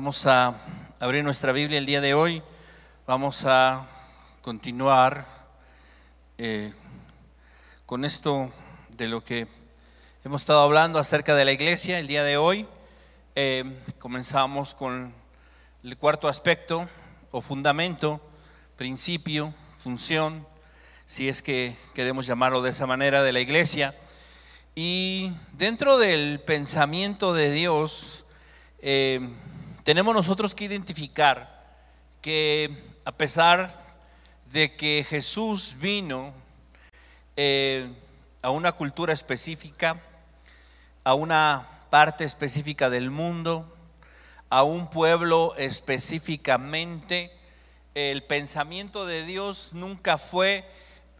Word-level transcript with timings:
Vamos 0.00 0.24
a 0.24 0.54
abrir 0.98 1.22
nuestra 1.22 1.52
Biblia 1.52 1.76
el 1.76 1.84
día 1.84 2.00
de 2.00 2.14
hoy. 2.14 2.42
Vamos 3.06 3.44
a 3.44 3.86
continuar 4.40 5.26
eh, 6.38 6.72
con 7.84 8.06
esto 8.06 8.50
de 8.96 9.08
lo 9.08 9.22
que 9.22 9.46
hemos 10.24 10.40
estado 10.40 10.62
hablando 10.62 10.98
acerca 10.98 11.34
de 11.34 11.44
la 11.44 11.52
iglesia 11.52 11.98
el 11.98 12.06
día 12.06 12.24
de 12.24 12.38
hoy. 12.38 12.66
Eh, 13.34 13.62
comenzamos 13.98 14.74
con 14.74 15.12
el 15.84 15.98
cuarto 15.98 16.28
aspecto 16.28 16.88
o 17.30 17.42
fundamento, 17.42 18.22
principio, 18.76 19.52
función, 19.76 20.46
si 21.04 21.28
es 21.28 21.42
que 21.42 21.76
queremos 21.92 22.26
llamarlo 22.26 22.62
de 22.62 22.70
esa 22.70 22.86
manera, 22.86 23.22
de 23.22 23.32
la 23.32 23.40
iglesia. 23.40 23.94
Y 24.74 25.30
dentro 25.52 25.98
del 25.98 26.40
pensamiento 26.40 27.34
de 27.34 27.50
Dios, 27.50 28.24
eh, 28.78 29.28
tenemos 29.90 30.14
nosotros 30.14 30.54
que 30.54 30.66
identificar 30.66 31.66
que 32.22 32.80
a 33.04 33.10
pesar 33.10 33.76
de 34.52 34.76
que 34.76 35.04
Jesús 35.04 35.78
vino 35.80 36.32
eh, 37.34 37.92
a 38.40 38.50
una 38.50 38.70
cultura 38.70 39.12
específica, 39.12 40.00
a 41.02 41.14
una 41.14 41.66
parte 41.90 42.22
específica 42.22 42.88
del 42.88 43.10
mundo, 43.10 43.66
a 44.48 44.62
un 44.62 44.88
pueblo 44.90 45.56
específicamente, 45.56 47.36
el 47.96 48.22
pensamiento 48.22 49.06
de 49.06 49.24
Dios 49.24 49.70
nunca 49.72 50.18
fue 50.18 50.70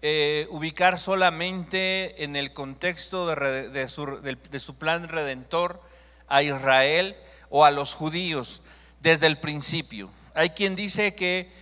eh, 0.00 0.46
ubicar 0.50 0.96
solamente 0.96 2.22
en 2.22 2.36
el 2.36 2.52
contexto 2.52 3.26
de, 3.26 3.88
su, 3.88 4.74
plan 4.76 5.08
redentor 5.08 5.82
a 6.28 6.44
Israel 6.44 7.16
o 7.50 7.64
a 7.64 7.70
los 7.70 7.92
judíos 7.92 8.62
desde 9.00 9.26
el 9.26 9.38
principio. 9.38 10.08
Hay 10.34 10.50
quien 10.50 10.76
dice 10.76 11.14
que 11.14 11.52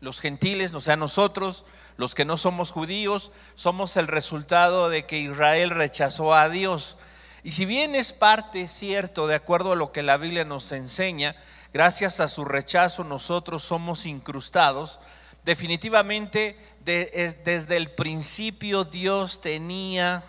los 0.00 0.20
gentiles, 0.20 0.74
o 0.74 0.80
sea, 0.80 0.96
nosotros, 0.96 1.66
los 1.96 2.14
que 2.14 2.24
no 2.24 2.36
somos 2.36 2.70
judíos, 2.70 3.30
somos 3.54 3.96
el 3.96 4.08
resultado 4.08 4.88
de 4.88 5.04
que 5.06 5.18
Israel 5.18 5.70
rechazó 5.70 6.34
a 6.34 6.48
Dios. 6.48 6.96
Y 7.44 7.52
si 7.52 7.66
bien 7.66 7.94
es 7.94 8.12
parte 8.12 8.66
cierto, 8.68 9.26
de 9.26 9.34
acuerdo 9.34 9.72
a 9.72 9.76
lo 9.76 9.92
que 9.92 10.02
la 10.02 10.16
Biblia 10.16 10.44
nos 10.44 10.72
enseña, 10.72 11.36
gracias 11.72 12.20
a 12.20 12.28
su 12.28 12.44
rechazo 12.44 13.04
nosotros 13.04 13.62
somos 13.62 14.06
incrustados, 14.06 15.00
definitivamente 15.44 16.58
desde 16.84 17.76
el 17.76 17.90
principio 17.90 18.84
Dios 18.84 19.40
tenía 19.40 20.22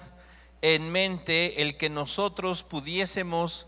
en 0.61 0.91
mente 0.91 1.61
el 1.61 1.77
que 1.77 1.89
nosotros 1.89 2.63
pudiésemos 2.63 3.67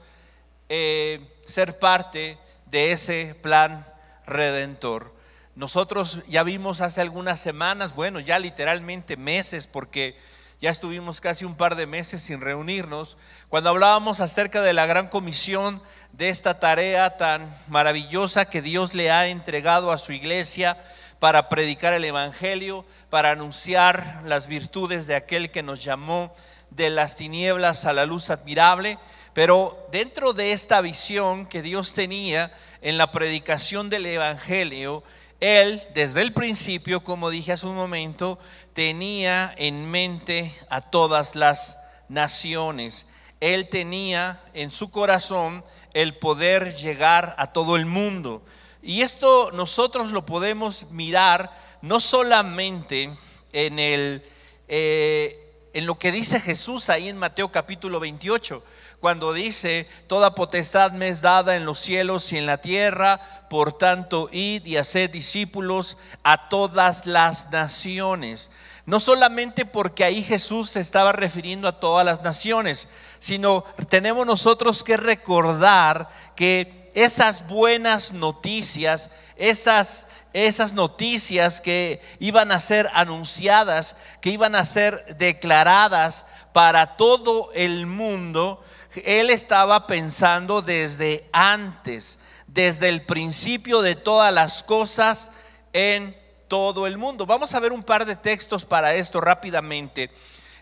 eh, 0.73 1.19
ser 1.45 1.79
parte 1.79 2.37
de 2.67 2.93
ese 2.93 3.35
plan 3.35 3.85
redentor. 4.25 5.13
Nosotros 5.53 6.21
ya 6.29 6.43
vimos 6.43 6.79
hace 6.79 7.01
algunas 7.01 7.41
semanas, 7.41 7.93
bueno, 7.93 8.21
ya 8.21 8.39
literalmente 8.39 9.17
meses, 9.17 9.67
porque 9.67 10.17
ya 10.61 10.69
estuvimos 10.69 11.19
casi 11.19 11.43
un 11.43 11.55
par 11.55 11.75
de 11.75 11.87
meses 11.87 12.21
sin 12.21 12.39
reunirnos, 12.39 13.17
cuando 13.49 13.69
hablábamos 13.69 14.21
acerca 14.21 14.61
de 14.61 14.71
la 14.71 14.85
gran 14.85 15.09
comisión 15.09 15.83
de 16.13 16.29
esta 16.29 16.57
tarea 16.57 17.17
tan 17.17 17.53
maravillosa 17.67 18.45
que 18.45 18.61
Dios 18.61 18.93
le 18.93 19.11
ha 19.11 19.27
entregado 19.27 19.91
a 19.91 19.97
su 19.97 20.13
iglesia 20.13 20.77
para 21.19 21.49
predicar 21.49 21.91
el 21.91 22.05
Evangelio, 22.05 22.85
para 23.09 23.31
anunciar 23.31 24.21
las 24.23 24.47
virtudes 24.47 25.05
de 25.05 25.15
aquel 25.15 25.51
que 25.51 25.63
nos 25.63 25.83
llamó 25.83 26.33
de 26.69 26.89
las 26.89 27.17
tinieblas 27.17 27.83
a 27.83 27.91
la 27.91 28.05
luz 28.05 28.29
admirable. 28.29 28.97
Pero 29.33 29.87
dentro 29.91 30.33
de 30.33 30.51
esta 30.51 30.81
visión 30.81 31.45
que 31.45 31.61
Dios 31.61 31.93
tenía 31.93 32.53
en 32.81 32.97
la 32.97 33.11
predicación 33.11 33.89
del 33.89 34.05
Evangelio, 34.05 35.03
Él 35.39 35.81
desde 35.93 36.21
el 36.21 36.33
principio, 36.33 37.03
como 37.03 37.29
dije 37.29 37.53
hace 37.53 37.67
un 37.67 37.75
momento, 37.75 38.39
tenía 38.73 39.53
en 39.57 39.89
mente 39.89 40.53
a 40.69 40.81
todas 40.81 41.35
las 41.35 41.77
naciones. 42.09 43.07
Él 43.39 43.69
tenía 43.69 44.41
en 44.53 44.69
su 44.69 44.91
corazón 44.91 45.63
el 45.93 46.15
poder 46.15 46.75
llegar 46.75 47.35
a 47.37 47.53
todo 47.53 47.75
el 47.75 47.85
mundo. 47.85 48.43
Y 48.83 49.01
esto 49.01 49.51
nosotros 49.51 50.11
lo 50.11 50.25
podemos 50.25 50.87
mirar 50.91 51.51
no 51.81 51.99
solamente 51.99 53.09
en, 53.53 53.79
el, 53.79 54.23
eh, 54.67 55.69
en 55.73 55.85
lo 55.85 55.97
que 55.97 56.11
dice 56.11 56.39
Jesús 56.39 56.89
ahí 56.89 57.09
en 57.09 57.17
Mateo 57.17 57.51
capítulo 57.51 57.99
28, 57.99 58.63
cuando 59.01 59.33
dice, 59.33 59.87
toda 60.05 60.35
potestad 60.35 60.91
me 60.91 61.07
es 61.07 61.21
dada 61.21 61.55
en 61.55 61.65
los 61.65 61.79
cielos 61.79 62.31
y 62.31 62.37
en 62.37 62.45
la 62.45 62.59
tierra, 62.59 63.19
por 63.49 63.73
tanto, 63.73 64.29
id 64.31 64.63
y 64.65 64.77
haced 64.77 65.09
discípulos 65.09 65.97
a 66.23 66.49
todas 66.49 67.07
las 67.07 67.49
naciones. 67.49 68.51
No 68.85 68.99
solamente 68.99 69.65
porque 69.65 70.03
ahí 70.03 70.21
Jesús 70.21 70.69
se 70.69 70.79
estaba 70.79 71.13
refiriendo 71.13 71.67
a 71.67 71.79
todas 71.79 72.05
las 72.05 72.21
naciones, 72.21 72.87
sino 73.19 73.65
tenemos 73.89 74.25
nosotros 74.27 74.83
que 74.83 74.97
recordar 74.97 76.07
que 76.35 76.91
esas 76.93 77.47
buenas 77.47 78.13
noticias, 78.13 79.09
esas, 79.35 80.07
esas 80.33 80.73
noticias 80.73 81.59
que 81.59 82.01
iban 82.19 82.51
a 82.51 82.59
ser 82.59 82.89
anunciadas, 82.93 83.95
que 84.21 84.29
iban 84.29 84.55
a 84.55 84.65
ser 84.65 85.17
declaradas 85.17 86.25
para 86.53 86.97
todo 86.97 87.49
el 87.53 87.85
mundo, 87.85 88.61
él 88.95 89.29
estaba 89.29 89.87
pensando 89.87 90.61
desde 90.61 91.27
antes, 91.31 92.19
desde 92.47 92.89
el 92.89 93.01
principio 93.01 93.81
de 93.81 93.95
todas 93.95 94.33
las 94.33 94.63
cosas 94.63 95.31
en 95.73 96.17
todo 96.47 96.87
el 96.87 96.97
mundo. 96.97 97.25
Vamos 97.25 97.53
a 97.53 97.59
ver 97.59 97.71
un 97.71 97.83
par 97.83 98.05
de 98.05 98.15
textos 98.15 98.65
para 98.65 98.93
esto 98.93 99.21
rápidamente. 99.21 100.11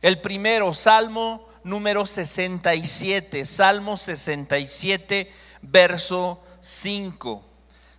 El 0.01 0.19
primero, 0.21 0.73
Salmo 0.73 1.47
número 1.63 2.05
67, 2.05 3.45
Salmo 3.45 3.97
67 3.97 5.31
verso 5.61 6.41
5. 6.61 7.43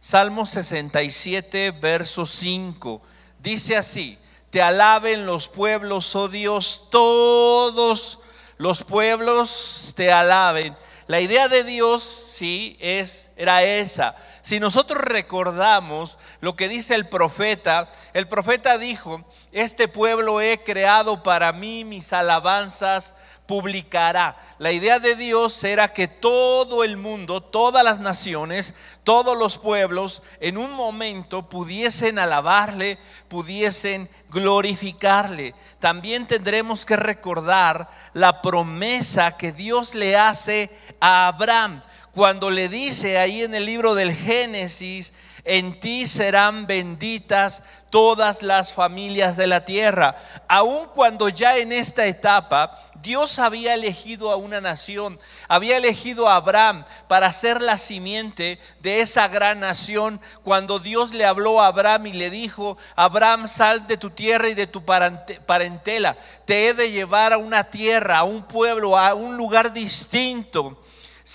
Salmo 0.01 0.47
67, 0.47 1.73
verso 1.73 2.25
5. 2.25 3.03
Dice 3.39 3.77
así, 3.77 4.19
te 4.51 4.63
alaben 4.63 5.27
los 5.27 5.49
pueblos, 5.49 6.15
oh 6.17 6.29
Dios, 6.29 6.89
todos 6.91 8.21
los 8.61 8.85
pueblos 8.85 9.95
te 9.97 10.13
alaben. 10.13 10.77
La 11.07 11.19
idea 11.19 11.49
de 11.49 11.65
Dios, 11.65 12.03
sí, 12.03 12.77
es, 12.79 13.31
era 13.35 13.63
esa. 13.63 14.15
Si 14.51 14.59
nosotros 14.59 15.01
recordamos 15.01 16.19
lo 16.41 16.57
que 16.57 16.69
dice 16.69 16.97
el 16.97 17.09
profeta, 17.09 17.89
el 18.15 18.27
profeta 18.27 18.79
dijo, 18.79 19.25
este 19.53 19.87
pueblo 19.87 20.41
he 20.41 20.59
creado 20.59 21.23
para 21.23 21.53
mí, 21.53 21.85
mis 21.85 22.13
alabanzas 22.13 23.15
publicará. 23.47 24.37
La 24.59 24.73
idea 24.73 24.99
de 24.99 25.15
Dios 25.15 25.63
era 25.63 25.93
que 25.93 26.09
todo 26.09 26.83
el 26.83 26.97
mundo, 26.97 27.41
todas 27.41 27.85
las 27.85 28.01
naciones, 28.01 28.75
todos 29.05 29.39
los 29.39 29.57
pueblos, 29.57 30.21
en 30.41 30.59
un 30.59 30.73
momento 30.73 31.49
pudiesen 31.49 32.19
alabarle, 32.19 32.99
pudiesen 33.29 34.11
glorificarle. 34.31 35.55
También 35.79 36.27
tendremos 36.27 36.85
que 36.85 36.97
recordar 36.97 37.89
la 38.15 38.43
promesa 38.43 39.37
que 39.37 39.53
Dios 39.53 39.95
le 39.95 40.17
hace 40.17 40.71
a 40.99 41.29
Abraham 41.29 41.83
cuando 42.13 42.51
le 42.51 42.69
dice 42.69 43.19
ahí 43.19 43.43
en 43.43 43.55
el 43.55 43.67
libro 43.67 43.95
del 43.95 44.13
Génesis, 44.13 45.13
en 45.45 45.79
ti 45.79 46.07
serán 46.07 46.67
benditas 46.67 47.63
todas 47.89 48.43
las 48.43 48.73
familias 48.73 49.37
de 49.37 49.47
la 49.47 49.65
tierra. 49.65 50.17
Aun 50.49 50.89
cuando 50.89 51.29
ya 51.29 51.57
en 51.57 51.73
esta 51.73 52.07
etapa 52.07 52.79
Dios 53.01 53.39
había 53.39 53.75
elegido 53.75 54.31
a 54.31 54.37
una 54.37 54.61
nación, 54.61 55.19
había 55.49 55.77
elegido 55.77 56.29
a 56.29 56.37
Abraham 56.37 56.85
para 57.09 57.33
ser 57.33 57.63
la 57.63 57.79
simiente 57.79 58.59
de 58.81 59.01
esa 59.01 59.29
gran 59.29 59.61
nación, 59.61 60.21
cuando 60.43 60.79
Dios 60.79 61.15
le 61.15 61.25
habló 61.25 61.61
a 61.61 61.69
Abraham 61.69 62.09
y 62.09 62.13
le 62.13 62.29
dijo, 62.29 62.77
Abraham, 62.97 63.49
sal 63.49 63.87
de 63.87 63.97
tu 63.97 64.11
tierra 64.11 64.49
y 64.49 64.55
de 64.55 64.67
tu 64.67 64.85
parentela, 64.85 66.17
te 66.45 66.69
he 66.69 66.75
de 66.75 66.91
llevar 66.91 67.33
a 67.33 67.39
una 67.39 67.71
tierra, 67.71 68.19
a 68.19 68.25
un 68.25 68.43
pueblo, 68.43 68.99
a 68.99 69.15
un 69.15 69.37
lugar 69.37 69.73
distinto 69.73 70.77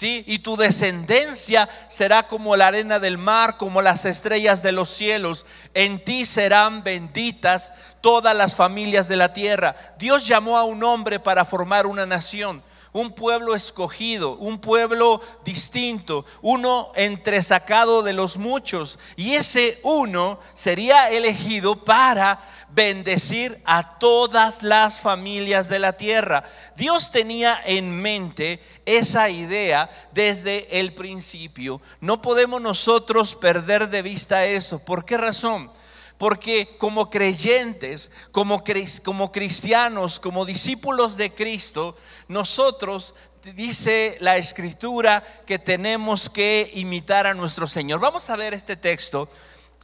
y 0.02 0.40
tu 0.40 0.58
descendencia 0.58 1.70
será 1.88 2.28
como 2.28 2.58
la 2.58 2.68
arena 2.68 3.00
del 3.00 3.18
mar, 3.18 3.58
como 3.58 3.82
las 3.82 4.06
estrellas 4.06 4.62
de 4.62 4.74
los 4.74 4.90
cielos. 4.90 5.46
En 5.74 6.04
ti 6.04 6.26
serán 6.26 6.84
benditas 6.84 7.72
todas 8.02 8.36
las 8.36 8.56
familias 8.56 9.08
de 9.08 9.16
la 9.16 9.32
tierra. 9.32 9.76
Dios 9.98 10.28
llamó 10.28 10.58
a 10.58 10.66
un 10.66 10.84
hombre 10.84 11.20
para 11.20 11.46
formar 11.46 11.88
una 11.88 12.06
nación. 12.06 12.62
un 12.92 13.12
pueblo 13.12 13.56
escogido, 13.56 14.38
un 14.38 14.58
pueblo 14.58 15.20
distinto, 15.44 16.26
uno 16.42 16.94
entresacado 16.96 18.04
de 18.04 18.14
los 18.14 18.38
muchos. 18.38 19.00
Y 19.18 19.34
ese 19.34 19.82
uno 19.84 20.40
sería 20.54 21.10
elegido 21.10 21.84
para 21.84 22.40
bendecir 22.76 23.62
a 23.64 23.98
todas 23.98 24.62
las 24.62 25.00
familias 25.00 25.70
de 25.70 25.80
la 25.80 25.94
tierra. 25.94 26.44
Dios 26.76 27.10
tenía 27.10 27.58
en 27.66 27.90
mente 28.02 28.60
esa 28.86 29.30
idea 29.30 29.90
desde 30.12 30.80
el 30.80 30.94
principio. 30.94 31.82
No 32.02 32.22
podemos 32.22 32.62
nosotros 32.62 33.36
perder 33.36 33.90
de 33.90 34.02
vista 34.02 34.46
eso. 34.46 34.80
¿Por 34.80 35.06
qué 35.06 35.18
razón? 35.18 35.72
Porque 36.18 36.76
como 36.78 37.10
creyentes, 37.10 38.12
como, 38.32 38.64
como 39.04 39.32
cristianos, 39.32 40.20
como 40.20 40.46
discípulos 40.46 41.18
de 41.18 41.34
Cristo, 41.34 41.98
nosotros 42.28 43.16
dice 43.54 44.18
la 44.20 44.38
escritura 44.38 45.24
que 45.46 45.60
tenemos 45.60 46.30
que 46.30 46.70
imitar 46.74 47.28
a 47.28 47.34
nuestro 47.34 47.68
Señor. 47.68 48.00
Vamos 48.00 48.30
a 48.30 48.36
ver 48.36 48.54
este 48.54 48.76
texto 48.76 49.30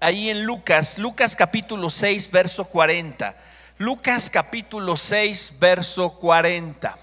ahí 0.01 0.29
en 0.29 0.43
Lucas, 0.43 0.97
Lucas 0.97 1.35
capítulo 1.35 1.89
6, 1.89 2.31
verso 2.31 2.65
40. 2.65 3.37
Lucas 3.77 4.29
capítulo 4.29 4.97
6, 4.97 5.53
verso 5.59 6.09
40. 6.17 6.97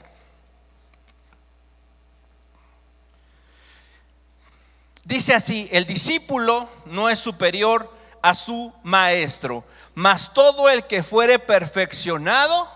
Dice 5.04 5.34
así, 5.34 5.68
el 5.72 5.86
discípulo 5.86 6.68
no 6.86 7.08
es 7.08 7.18
superior 7.18 7.96
a 8.20 8.34
su 8.34 8.74
maestro, 8.82 9.64
mas 9.94 10.34
todo 10.34 10.68
el 10.68 10.84
que 10.84 11.02
fuere 11.02 11.38
perfeccionado 11.38 12.68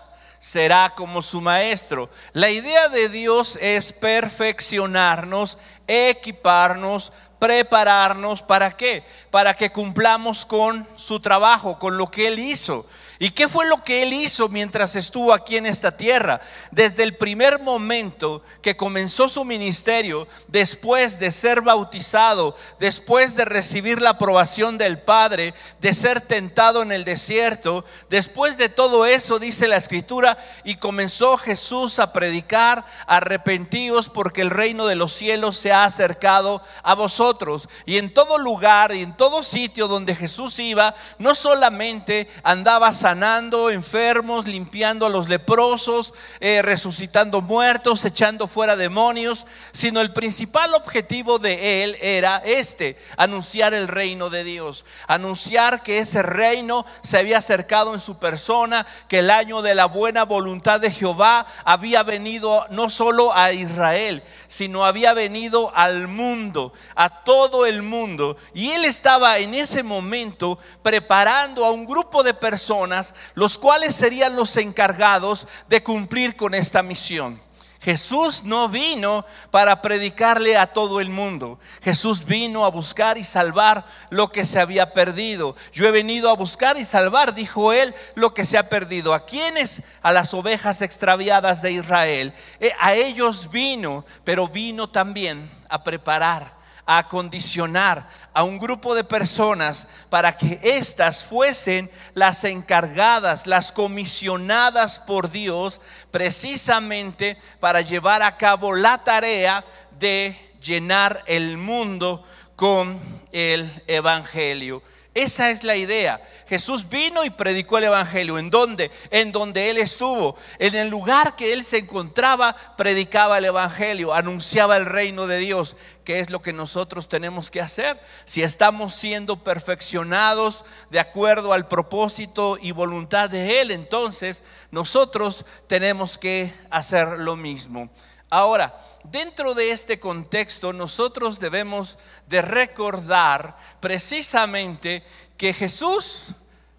será 0.43 0.89
como 0.93 1.21
su 1.21 1.39
maestro. 1.39 2.09
La 2.33 2.49
idea 2.49 2.89
de 2.89 3.07
Dios 3.07 3.57
es 3.61 3.93
perfeccionarnos, 3.93 5.57
equiparnos, 5.87 7.13
prepararnos, 7.39 8.43
¿para 8.43 8.75
qué? 8.75 9.05
Para 9.31 9.53
que 9.53 9.71
cumplamos 9.71 10.45
con 10.45 10.85
su 10.97 11.21
trabajo, 11.21 11.79
con 11.79 11.97
lo 11.97 12.11
que 12.11 12.27
Él 12.27 12.39
hizo. 12.39 12.85
¿Y 13.23 13.31
qué 13.31 13.47
fue 13.47 13.65
lo 13.65 13.85
que 13.85 14.03
él 14.03 14.11
hizo 14.11 14.49
mientras 14.49 14.97
estuvo 14.97 15.31
aquí 15.31 15.55
en 15.55 15.65
esta 15.65 15.95
tierra? 15.95 16.41
Desde 16.71 17.03
el 17.03 17.15
primer 17.15 17.61
momento 17.61 18.43
que 18.61 18.75
comenzó 18.75 19.29
su 19.29 19.45
ministerio, 19.45 20.27
después 20.49 21.19
de 21.19 21.31
ser 21.31 21.61
bautizado, 21.61 22.53
después 22.79 23.37
de 23.37 23.45
recibir 23.45 24.01
la 24.01 24.09
aprobación 24.09 24.77
del 24.77 24.99
Padre, 24.99 25.53
de 25.79 25.93
ser 25.93 26.19
tentado 26.19 26.81
en 26.81 26.91
el 26.91 27.05
desierto, 27.05 27.85
después 28.09 28.57
de 28.57 28.67
todo 28.67 29.05
eso, 29.05 29.39
dice 29.39 29.69
la 29.69 29.77
escritura, 29.77 30.37
y 30.65 30.75
comenzó 30.75 31.37
Jesús 31.37 31.99
a 31.99 32.11
predicar, 32.11 32.83
arrepentidos 33.07 34.09
porque 34.09 34.41
el 34.41 34.49
reino 34.49 34.85
de 34.85 34.95
los 34.95 35.13
cielos 35.13 35.57
se 35.57 35.71
ha 35.71 35.85
acercado 35.85 36.61
a 36.83 36.93
vosotros. 36.93 37.69
Y 37.85 37.99
en 37.99 38.13
todo 38.13 38.37
lugar 38.37 38.93
y 38.93 38.99
en 38.99 39.15
todo 39.15 39.43
sitio 39.43 39.87
donde 39.87 40.13
Jesús 40.13 40.59
iba, 40.59 40.93
no 41.19 41.35
solamente 41.35 42.27
andaba 42.43 42.91
sanando, 42.91 43.12
sanando 43.13 43.69
enfermos, 43.69 44.47
limpiando 44.47 45.05
a 45.05 45.09
los 45.09 45.29
leprosos, 45.29 46.15
eh, 46.39 46.63
resucitando 46.63 47.41
muertos, 47.41 48.03
echando 48.05 48.47
fuera 48.47 48.75
demonios, 48.75 49.45
sino 49.71 50.01
el 50.01 50.13
principal 50.13 50.73
objetivo 50.73 51.37
de 51.37 51.83
él 51.83 51.95
era 52.01 52.37
este, 52.43 52.97
anunciar 53.15 53.75
el 53.75 53.87
reino 53.87 54.31
de 54.31 54.43
Dios, 54.43 54.83
anunciar 55.05 55.83
que 55.83 55.99
ese 55.99 56.23
reino 56.23 56.87
se 57.03 57.19
había 57.19 57.37
acercado 57.37 57.93
en 57.93 57.99
su 57.99 58.17
persona, 58.17 58.87
que 59.07 59.19
el 59.19 59.29
año 59.29 59.61
de 59.61 59.75
la 59.75 59.85
buena 59.85 60.25
voluntad 60.25 60.79
de 60.79 60.89
Jehová 60.89 61.45
había 61.65 62.01
venido 62.01 62.65
no 62.71 62.89
solo 62.89 63.31
a 63.31 63.53
Israel, 63.53 64.23
sino 64.47 64.85
había 64.85 65.13
venido 65.13 65.71
al 65.75 66.07
mundo, 66.07 66.73
a 66.95 67.23
todo 67.23 67.67
el 67.67 67.83
mundo. 67.83 68.37
Y 68.55 68.71
él 68.71 68.85
estaba 68.85 69.37
en 69.37 69.53
ese 69.53 69.83
momento 69.83 70.57
preparando 70.81 71.63
a 71.63 71.71
un 71.71 71.85
grupo 71.85 72.23
de 72.23 72.33
personas 72.33 73.02
los 73.33 73.57
cuales 73.57 73.95
serían 73.95 74.35
los 74.35 74.55
encargados 74.57 75.47
de 75.67 75.83
cumplir 75.83 76.35
con 76.35 76.53
esta 76.53 76.83
misión. 76.83 77.41
Jesús 77.83 78.45
no 78.45 78.69
vino 78.69 79.25
para 79.51 79.81
predicarle 79.81 80.55
a 80.55 80.67
todo 80.67 81.01
el 81.01 81.09
mundo. 81.09 81.59
Jesús 81.81 82.23
vino 82.23 82.63
a 82.63 82.69
buscar 82.69 83.17
y 83.17 83.25
salvar 83.25 83.83
lo 84.09 84.31
que 84.31 84.45
se 84.45 84.61
había 84.61 84.93
perdido. 84.93 85.57
Yo 85.73 85.85
he 85.85 85.91
venido 85.91 86.29
a 86.29 86.35
buscar 86.35 86.77
y 86.77 86.85
salvar, 86.85 87.35
dijo 87.35 87.73
él, 87.73 87.93
lo 88.15 88.33
que 88.33 88.45
se 88.45 88.57
ha 88.57 88.69
perdido. 88.69 89.13
¿A 89.13 89.25
quiénes? 89.25 89.83
A 90.01 90.13
las 90.13 90.33
ovejas 90.33 90.81
extraviadas 90.81 91.61
de 91.61 91.73
Israel. 91.73 92.33
Eh, 92.61 92.71
a 92.79 92.93
ellos 92.93 93.51
vino, 93.51 94.05
pero 94.23 94.47
vino 94.47 94.87
también 94.87 95.51
a 95.67 95.83
preparar 95.83 96.62
a 96.85 96.99
acondicionar 96.99 98.07
a 98.33 98.43
un 98.43 98.57
grupo 98.57 98.95
de 98.95 99.03
personas 99.03 99.87
para 100.09 100.35
que 100.35 100.59
éstas 100.63 101.23
fuesen 101.23 101.89
las 102.13 102.43
encargadas, 102.43 103.47
las 103.47 103.71
comisionadas 103.71 104.99
por 104.99 105.29
Dios, 105.29 105.81
precisamente 106.11 107.37
para 107.59 107.81
llevar 107.81 108.21
a 108.21 108.37
cabo 108.37 108.73
la 108.73 109.03
tarea 109.03 109.63
de 109.99 110.35
llenar 110.61 111.23
el 111.27 111.57
mundo 111.57 112.23
con 112.55 112.99
el 113.31 113.69
Evangelio. 113.87 114.81
Esa 115.13 115.51
es 115.51 115.63
la 115.63 115.75
idea. 115.75 116.19
Jesús 116.47 116.89
vino 116.89 117.23
y 117.23 117.29
predicó 117.29 117.77
el 117.77 117.83
Evangelio. 117.83 118.39
¿En 118.39 118.49
dónde? 118.49 118.89
En 119.11 119.31
donde 119.31 119.69
Él 119.69 119.77
estuvo. 119.77 120.35
En 120.57 120.73
el 120.73 120.89
lugar 120.89 121.35
que 121.35 121.53
Él 121.53 121.63
se 121.63 121.77
encontraba, 121.77 122.55
predicaba 122.77 123.37
el 123.37 123.45
Evangelio, 123.45 124.13
anunciaba 124.13 124.75
el 124.75 124.87
reino 124.87 125.27
de 125.27 125.37
Dios. 125.37 125.75
¿Qué 126.03 126.19
es 126.19 126.31
lo 126.31 126.41
que 126.41 126.51
nosotros 126.51 127.07
tenemos 127.07 127.51
que 127.51 127.61
hacer? 127.61 127.99
Si 128.25 128.41
estamos 128.41 128.95
siendo 128.95 129.43
perfeccionados 129.43 130.65
de 130.89 130.99
acuerdo 130.99 131.53
al 131.53 131.67
propósito 131.67 132.57
y 132.59 132.71
voluntad 132.71 133.29
de 133.29 133.61
Él, 133.61 133.69
entonces 133.69 134.43
nosotros 134.71 135.45
tenemos 135.67 136.17
que 136.17 136.51
hacer 136.71 137.19
lo 137.19 137.35
mismo. 137.35 137.89
Ahora, 138.31 138.75
dentro 139.03 139.53
de 139.53 139.71
este 139.71 139.99
contexto 139.99 140.73
nosotros 140.73 141.39
debemos 141.39 141.97
de 142.27 142.41
recordar 142.41 143.57
precisamente 143.79 145.03
que 145.37 145.53
Jesús 145.53 146.27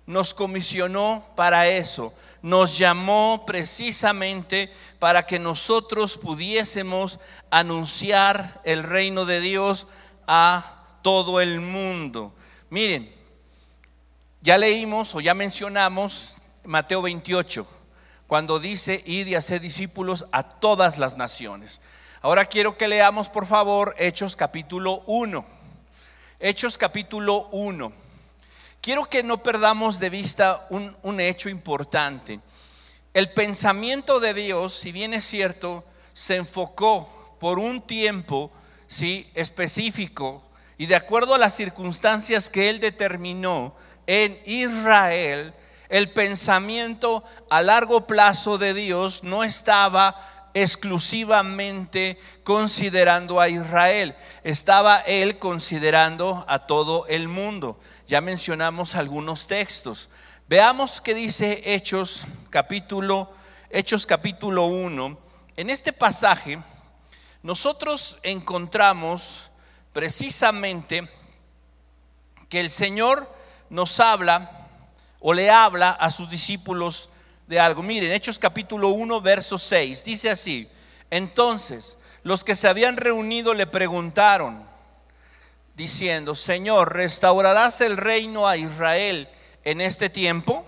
nos 0.07 0.35
comisionó 0.35 1.27
para 1.35 1.69
eso, 1.69 2.13
nos 2.43 2.77
llamó 2.77 3.45
precisamente 3.47 4.73
para 4.99 5.25
que 5.25 5.39
nosotros 5.39 6.19
pudiésemos 6.19 7.19
anunciar 7.51 8.61
el 8.65 8.83
reino 8.83 9.25
de 9.25 9.41
Dios 9.41 9.87
a 10.27 10.99
todo 11.03 11.41
el 11.41 11.61
mundo. 11.61 12.35
Miren, 12.71 13.15
ya 14.43 14.59
leímos 14.59 15.15
o 15.15 15.21
ya 15.21 15.33
mencionamos 15.33 16.37
Mateo 16.65 17.03
28, 17.03 17.67
cuando 18.27 18.59
dice, 18.59 19.03
id 19.07 19.27
y 19.27 19.35
hacer 19.35 19.61
discípulos 19.61 20.27
a 20.33 20.43
todas 20.43 20.99
las 20.99 21.17
naciones. 21.17 21.81
Ahora 22.25 22.47
quiero 22.47 22.79
que 22.79 22.89
leamos, 22.89 23.29
por 23.29 23.45
favor, 23.45 23.95
Hechos 23.99 24.35
capítulo 24.35 25.03
1. 25.05 25.45
Hechos 26.41 26.79
capítulo 26.79 27.51
1. 27.53 27.93
Quiero 28.81 29.05
que 29.05 29.23
no 29.23 29.43
perdamos 29.43 30.01
de 30.01 30.09
vista 30.09 30.67
un, 30.71 30.97
un 31.03 31.21
hecho 31.21 31.51
importante. 31.51 32.41
El 33.13 33.31
pensamiento 33.31 34.21
de 34.21 34.33
Dios, 34.33 34.73
si 34.73 34.91
bien 34.91 35.13
es 35.13 35.27
cierto, 35.27 35.85
se 36.15 36.37
enfocó 36.37 37.37
por 37.39 37.59
un 37.59 37.83
tiempo 37.83 38.51
¿sí? 38.87 39.31
específico 39.35 40.43
y 40.79 40.87
de 40.87 40.97
acuerdo 40.97 41.35
a 41.35 41.39
las 41.39 41.55
circunstancias 41.55 42.49
que 42.49 42.71
Él 42.71 42.81
determinó 42.81 43.75
en 44.07 44.41
Israel, 44.47 45.53
el 45.91 46.11
pensamiento 46.11 47.23
a 47.51 47.61
largo 47.61 48.07
plazo 48.07 48.57
de 48.57 48.73
Dios 48.73 49.25
no 49.25 49.45
estaba 49.45 50.34
exclusivamente 50.55 52.19
considerando 52.45 53.41
a 53.41 53.49
Israel, 53.49 54.17
estaba 54.45 55.01
él 55.01 55.39
considerando 55.39 56.45
a 56.49 56.61
todo 56.61 57.07
el 57.09 57.29
mundo. 57.29 57.79
Ya 58.07 58.21
mencionamos 58.21 58.95
algunos 58.95 59.49
textos. 59.49 60.09
Veamos 60.49 61.01
qué 61.01 61.15
dice 61.15 61.63
Hechos 61.65 62.27
capítulo 62.51 63.31
Hechos 63.71 64.07
capítulo 64.07 64.67
1. 64.67 65.19
En 65.57 65.69
este 65.69 65.93
pasaje 65.93 66.63
nosotros 67.43 68.19
encontramos 68.23 69.51
precisamente 69.93 71.11
que 72.49 72.61
el 72.61 72.71
Señor 72.71 73.29
nos 73.71 73.99
habla 73.99 74.69
o 75.19 75.35
le 75.35 75.51
habla 75.51 75.91
a 75.91 76.13
sus 76.13 76.31
discípulos 76.31 77.11
de 77.47 77.61
algo. 77.61 77.83
Miren, 77.83 78.13
Hechos 78.13 78.39
capítulo 78.39 78.89
1, 78.89 79.21
verso 79.21 79.59
6, 79.59 80.05
dice 80.05 80.31
así, 80.31 80.69
entonces 81.11 81.99
los 82.23 82.45
que 82.45 82.55
se 82.55 82.69
habían 82.69 82.97
reunido 82.97 83.55
le 83.55 83.67
preguntaron, 83.67 84.63
diciendo, 85.75 86.35
Señor, 86.35 86.95
¿restaurarás 86.95 87.81
el 87.81 87.97
reino 87.97 88.47
a 88.47 88.57
Israel 88.57 89.29
en 89.65 89.81
este 89.81 90.09
tiempo? 90.09 90.65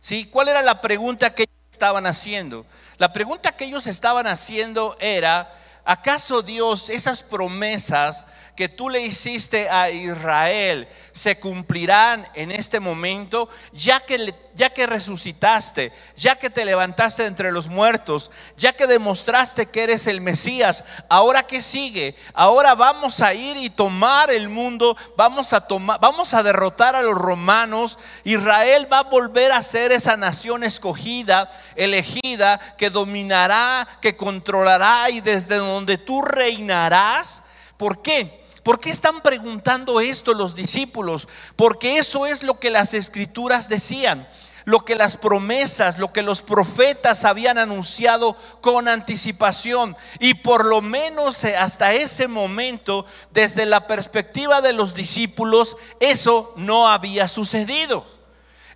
¿Sí? 0.00 0.26
¿Cuál 0.26 0.48
era 0.48 0.62
la 0.62 0.80
pregunta 0.80 1.34
que 1.34 1.48
estaban 1.78 2.06
haciendo. 2.06 2.66
La 2.96 3.12
pregunta 3.12 3.52
que 3.52 3.64
ellos 3.64 3.86
estaban 3.86 4.26
haciendo 4.26 4.96
era, 4.98 5.48
¿acaso 5.84 6.42
Dios 6.42 6.90
esas 6.90 7.22
promesas 7.22 8.26
que 8.58 8.68
tú 8.68 8.90
le 8.90 9.02
hiciste 9.02 9.70
a 9.70 9.88
Israel 9.88 10.88
se 11.12 11.38
cumplirán 11.38 12.26
en 12.34 12.50
este 12.50 12.80
momento, 12.80 13.48
ya 13.72 14.00
que, 14.00 14.34
ya 14.54 14.70
que 14.70 14.84
resucitaste, 14.84 15.92
ya 16.16 16.34
que 16.34 16.50
te 16.50 16.64
levantaste 16.64 17.24
entre 17.24 17.52
los 17.52 17.68
muertos, 17.68 18.32
ya 18.56 18.72
que 18.72 18.88
demostraste 18.88 19.66
que 19.66 19.84
eres 19.84 20.08
el 20.08 20.20
Mesías, 20.20 20.82
ahora 21.08 21.44
qué 21.44 21.60
sigue? 21.60 22.16
Ahora 22.34 22.74
vamos 22.74 23.20
a 23.20 23.32
ir 23.32 23.56
y 23.58 23.70
tomar 23.70 24.32
el 24.32 24.48
mundo, 24.48 24.96
vamos 25.16 25.52
a 25.52 25.60
tomar, 25.60 26.00
vamos 26.00 26.34
a 26.34 26.42
derrotar 26.42 26.96
a 26.96 27.02
los 27.02 27.14
romanos, 27.14 27.96
Israel 28.24 28.92
va 28.92 28.98
a 28.98 29.04
volver 29.04 29.52
a 29.52 29.62
ser 29.62 29.92
esa 29.92 30.16
nación 30.16 30.64
escogida, 30.64 31.48
elegida, 31.76 32.58
que 32.76 32.90
dominará, 32.90 33.86
que 34.00 34.16
controlará 34.16 35.10
y 35.10 35.20
desde 35.20 35.58
donde 35.58 35.96
tú 35.96 36.22
reinarás. 36.22 37.44
¿Por 37.76 38.02
qué? 38.02 38.47
¿Por 38.68 38.80
qué 38.80 38.90
están 38.90 39.22
preguntando 39.22 39.98
esto 39.98 40.34
los 40.34 40.54
discípulos? 40.54 41.26
Porque 41.56 41.96
eso 41.96 42.26
es 42.26 42.42
lo 42.42 42.60
que 42.60 42.68
las 42.68 42.92
escrituras 42.92 43.70
decían, 43.70 44.28
lo 44.66 44.84
que 44.84 44.94
las 44.94 45.16
promesas, 45.16 45.96
lo 45.96 46.12
que 46.12 46.20
los 46.20 46.42
profetas 46.42 47.24
habían 47.24 47.56
anunciado 47.56 48.36
con 48.60 48.86
anticipación. 48.86 49.96
Y 50.20 50.34
por 50.34 50.66
lo 50.66 50.82
menos 50.82 51.46
hasta 51.46 51.94
ese 51.94 52.28
momento, 52.28 53.06
desde 53.30 53.64
la 53.64 53.86
perspectiva 53.86 54.60
de 54.60 54.74
los 54.74 54.92
discípulos, 54.92 55.78
eso 55.98 56.52
no 56.56 56.88
había 56.88 57.26
sucedido. 57.26 58.04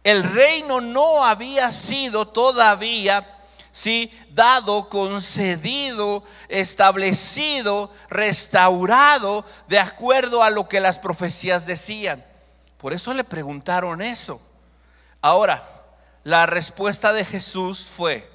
El 0.04 0.22
reino 0.22 0.80
no 0.80 1.26
había 1.26 1.70
sido 1.70 2.28
todavía 2.28 3.41
¿sí? 3.72 4.10
dado, 4.30 4.88
concedido, 4.88 6.22
establecido, 6.48 7.90
restaurado 8.08 9.44
de 9.66 9.78
acuerdo 9.78 10.42
a 10.42 10.50
lo 10.50 10.68
que 10.68 10.80
las 10.80 10.98
profecías 10.98 11.66
decían. 11.66 12.24
Por 12.76 12.92
eso 12.92 13.14
le 13.14 13.24
preguntaron 13.24 14.02
eso. 14.02 14.40
Ahora, 15.20 15.66
la 16.22 16.46
respuesta 16.46 17.12
de 17.12 17.24
Jesús 17.24 17.86
fue, 17.86 18.30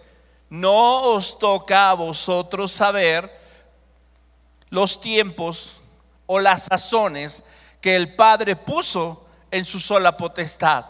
no 0.50 1.01
os 1.13 1.38
toca 1.38 1.91
a 1.91 1.94
vosotros 1.94 2.72
saber 2.72 3.32
los 4.70 5.00
tiempos 5.00 5.82
o 6.25 6.39
las 6.39 6.63
sazones 6.63 7.44
que 7.79 7.96
el 7.96 8.15
Padre 8.15 8.56
puso 8.56 9.25
en 9.51 9.63
su 9.63 9.79
sola 9.79 10.17
potestad 10.17 10.86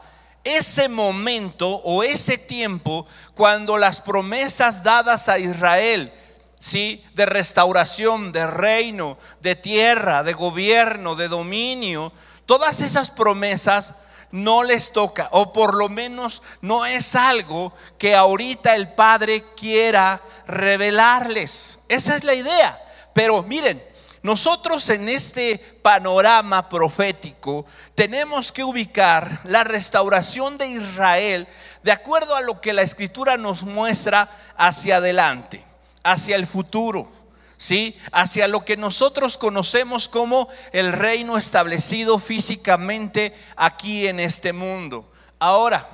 ese 0.55 0.89
momento 0.89 1.69
o 1.69 2.03
ese 2.03 2.37
tiempo 2.37 3.05
cuando 3.35 3.77
las 3.77 4.01
promesas 4.01 4.83
dadas 4.83 5.29
a 5.29 5.39
Israel, 5.39 6.11
¿sí? 6.59 7.03
de 7.13 7.25
restauración, 7.25 8.31
de 8.31 8.47
reino, 8.47 9.17
de 9.41 9.55
tierra, 9.55 10.23
de 10.23 10.33
gobierno, 10.33 11.15
de 11.15 11.27
dominio, 11.27 12.11
todas 12.45 12.81
esas 12.81 13.09
promesas 13.09 13.93
no 14.31 14.63
les 14.63 14.91
toca, 14.91 15.29
o 15.31 15.53
por 15.53 15.75
lo 15.75 15.89
menos 15.89 16.43
no 16.61 16.85
es 16.85 17.15
algo 17.15 17.73
que 17.97 18.15
ahorita 18.15 18.75
el 18.75 18.93
Padre 18.93 19.45
quiera 19.55 20.21
revelarles. 20.47 21.79
Esa 21.87 22.15
es 22.15 22.23
la 22.23 22.33
idea. 22.33 22.81
Pero 23.13 23.41
miren, 23.43 23.83
nosotros 24.27 24.89
en 24.89 25.07
este 25.07 25.57
panorama 25.57 26.67
profético 26.67 27.65
tenemos 27.95 28.51
que 28.51 28.61
ubicar 28.61 29.39
la 29.45 29.63
restauración 29.63 30.57
de 30.57 30.67
Israel 30.67 31.47
de 31.81 31.93
acuerdo 31.93 32.35
a 32.35 32.41
lo 32.41 32.59
que 32.59 32.73
la 32.73 32.81
escritura 32.81 33.37
nos 33.37 33.63
muestra 33.63 34.29
hacia 34.57 34.97
adelante, 34.97 35.63
hacia 36.03 36.35
el 36.35 36.45
futuro. 36.45 37.09
¿Sí? 37.55 37.97
Hacia 38.11 38.49
lo 38.49 38.65
que 38.65 38.75
nosotros 38.75 39.37
conocemos 39.37 40.09
como 40.09 40.49
el 40.73 40.91
reino 40.91 41.37
establecido 41.37 42.19
físicamente 42.19 43.33
aquí 43.55 44.07
en 44.07 44.19
este 44.19 44.51
mundo. 44.51 45.09
Ahora, 45.39 45.87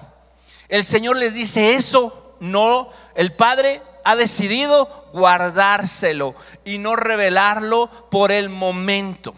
el 0.68 0.84
Señor 0.84 1.18
les 1.18 1.36
dice 1.36 1.76
eso, 1.76 2.36
no, 2.42 2.90
el 3.16 3.32
Padre 3.32 3.82
ha 4.04 4.16
decidido 4.16 5.10
guardárselo 5.14 6.36
y 6.66 6.78
no 6.78 6.96
revelarlo 6.96 7.90
por 8.10 8.32
el 8.32 8.50
momento. 8.50 9.34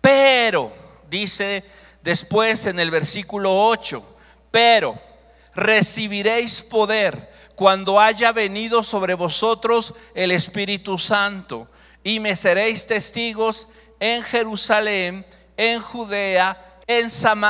Pero, 0.00 0.72
dice 1.08 1.64
después 2.02 2.66
en 2.66 2.80
el 2.80 2.90
versículo 2.90 3.66
8, 3.66 4.02
pero 4.50 4.94
recibiréis 5.54 6.62
poder 6.62 7.30
cuando 7.54 8.00
haya 8.00 8.32
venido 8.32 8.82
sobre 8.82 9.14
vosotros 9.14 9.94
el 10.14 10.30
Espíritu 10.30 10.98
Santo 10.98 11.68
y 12.04 12.20
me 12.20 12.36
seréis 12.36 12.86
testigos 12.86 13.68
en 14.00 14.22
Jerusalén, 14.22 15.26
en 15.56 15.82
Judea, 15.82 16.56
en, 16.86 17.08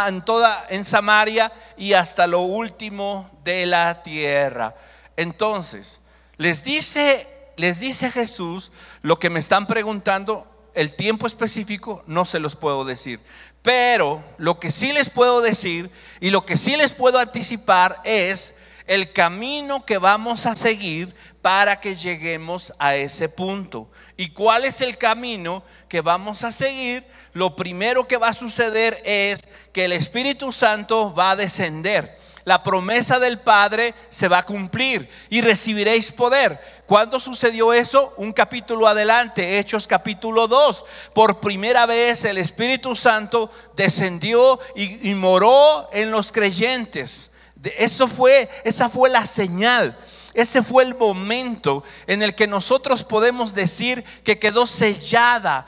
en, 0.09 0.25
toda, 0.25 0.67
en 0.71 0.83
Samaria 0.83 1.53
y 1.77 1.93
hasta 1.93 2.27
lo 2.27 2.41
último 2.41 3.31
de 3.45 3.67
la 3.67 4.03
tierra. 4.03 4.75
Entonces, 5.17 6.01
les 6.39 6.65
dice, 6.65 7.29
les 7.57 7.81
dice 7.81 8.11
Jesús 8.11 8.73
lo 9.03 9.19
que 9.19 9.29
me 9.29 9.41
están 9.41 9.67
preguntando, 9.67 10.47
el 10.75 10.95
tiempo 10.95 11.27
específico 11.27 12.05
no 12.07 12.25
se 12.25 12.39
los 12.39 12.57
puedo 12.57 12.85
decir. 12.85 13.21
Pero 13.63 14.25
lo 14.39 14.59
que 14.61 14.71
sí 14.71 14.93
les 14.93 15.11
puedo 15.11 15.41
decir 15.43 15.91
y 16.21 16.31
lo 16.31 16.47
que 16.47 16.57
sí 16.57 16.77
les 16.77 16.93
puedo 16.93 17.19
anticipar 17.19 18.01
es 18.05 18.55
el 18.87 19.13
camino 19.13 19.85
que 19.85 19.99
vamos 19.99 20.47
a 20.47 20.57
seguir 20.57 21.15
para 21.43 21.81
que 21.81 21.97
lleguemos 21.97 22.73
a 22.79 22.95
ese 22.95 23.29
punto. 23.29 23.91
¿Y 24.17 24.31
cuál 24.31 24.65
es 24.65 24.81
el 24.81 24.97
camino 24.97 25.63
que 25.89 26.01
vamos 26.01 26.45
a 26.45 26.53
seguir? 26.53 27.05
Lo 27.33 27.57
primero 27.57 28.09
que 28.09 28.17
va 28.17 28.29
a 28.29 28.35
suceder 28.35 29.01
es 29.05 29.41
que 29.73 29.85
el 29.85 29.93
Espíritu 29.93 30.53
Santo 30.53 31.13
va 31.13 31.33
a 31.33 31.37
descender 31.37 32.17
la 32.49 32.63
promesa 32.63 33.19
del 33.21 33.39
Padre 33.39 33.95
se 34.09 34.27
va 34.27 34.39
a 34.39 34.43
cumplir 34.43 35.07
y 35.29 35.43
recibiréis 35.43 36.11
poder. 36.11 36.59
¿Cuándo 36.87 37.21
sucedió 37.21 37.75
eso? 37.75 38.15
Un 38.17 38.33
capítulo 38.33 38.89
adelante, 38.89 39.59
Hechos 39.59 39.87
capítulo 39.87 40.49
2. 40.49 40.85
Por 41.13 41.41
primera 41.41 41.85
vez 41.85 42.25
el 42.25 42.39
Espíritu 42.39 42.97
Santo 42.97 43.51
descendió 43.77 44.59
y, 44.75 45.13
moró 45.13 45.91
en 45.93 46.11
los 46.11 46.33
creyentes. 46.33 47.33
Eso 47.77 48.09
fue, 48.09 48.49
esa 48.65 48.89
fue 48.89 49.11
la 49.11 49.27
señal. 49.27 49.99
Ese 50.33 50.63
fue 50.63 50.85
el 50.85 50.95
momento 50.95 51.85
en 52.07 52.23
el 52.23 52.35
que 52.35 52.47
nosotros 52.47 53.05
podemos 53.05 53.55
decir 53.55 54.05
que 54.25 54.39
quedó 54.39 54.67
sellada, 54.67 55.67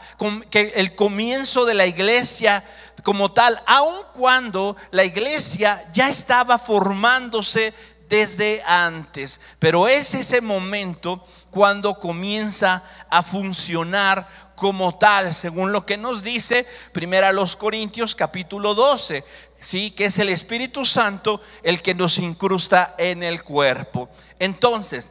que 0.48 0.72
el 0.76 0.94
comienzo 0.94 1.66
de 1.66 1.74
la 1.74 1.86
iglesia 1.86 2.64
como 3.02 3.32
tal, 3.32 3.60
aun 3.66 4.04
cuando 4.12 4.76
la 4.90 5.04
iglesia 5.04 5.88
ya 5.92 6.08
estaba 6.08 6.58
formándose 6.58 7.72
desde 8.08 8.62
antes. 8.66 9.40
Pero 9.58 9.88
es 9.88 10.14
ese 10.14 10.40
momento 10.40 11.24
cuando 11.50 11.98
comienza 11.98 12.82
a 13.08 13.22
funcionar 13.22 14.28
como 14.56 14.96
tal, 14.96 15.32
según 15.32 15.72
lo 15.72 15.86
que 15.86 15.96
nos 15.96 16.22
dice 16.22 16.66
Primera 16.92 17.32
los 17.32 17.56
Corintios 17.56 18.14
capítulo 18.14 18.74
12, 18.74 19.24
¿sí? 19.58 19.92
que 19.92 20.06
es 20.06 20.18
el 20.18 20.28
Espíritu 20.28 20.84
Santo 20.84 21.40
el 21.62 21.80
que 21.80 21.94
nos 21.94 22.18
incrusta 22.18 22.94
en 22.98 23.22
el 23.22 23.42
cuerpo. 23.42 24.10
Entonces, 24.38 25.08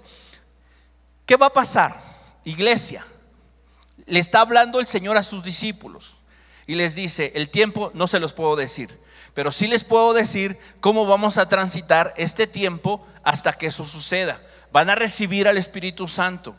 ¿qué 1.26 1.36
va 1.36 1.48
a 1.48 1.54
pasar? 1.54 2.00
Iglesia, 2.44 3.06
le 4.06 4.20
está 4.20 4.42
hablando 4.42 4.80
el 4.80 4.88
Señor 4.88 5.18
a 5.18 5.24
sus 5.24 5.44
discípulos 5.44 6.19
y 6.70 6.76
les 6.76 6.94
dice, 6.94 7.32
el 7.34 7.50
tiempo 7.50 7.90
no 7.96 8.06
se 8.06 8.20
los 8.20 8.34
puedo 8.34 8.56
decir, 8.56 9.00
pero 9.34 9.52
sí 9.52 9.66
les 9.66 9.84
puedo 9.84 10.14
decir 10.14 10.60
cómo 10.82 11.08
vamos 11.08 11.40
a 11.40 11.50
transitar 11.50 12.14
este 12.16 12.46
tiempo 12.46 13.04
hasta 13.24 13.54
que 13.54 13.66
eso 13.66 13.84
suceda. 13.84 14.40
Van 14.72 14.92
a 14.92 14.94
recibir 14.94 15.48
al 15.48 15.58
Espíritu 15.58 16.08
Santo, 16.08 16.56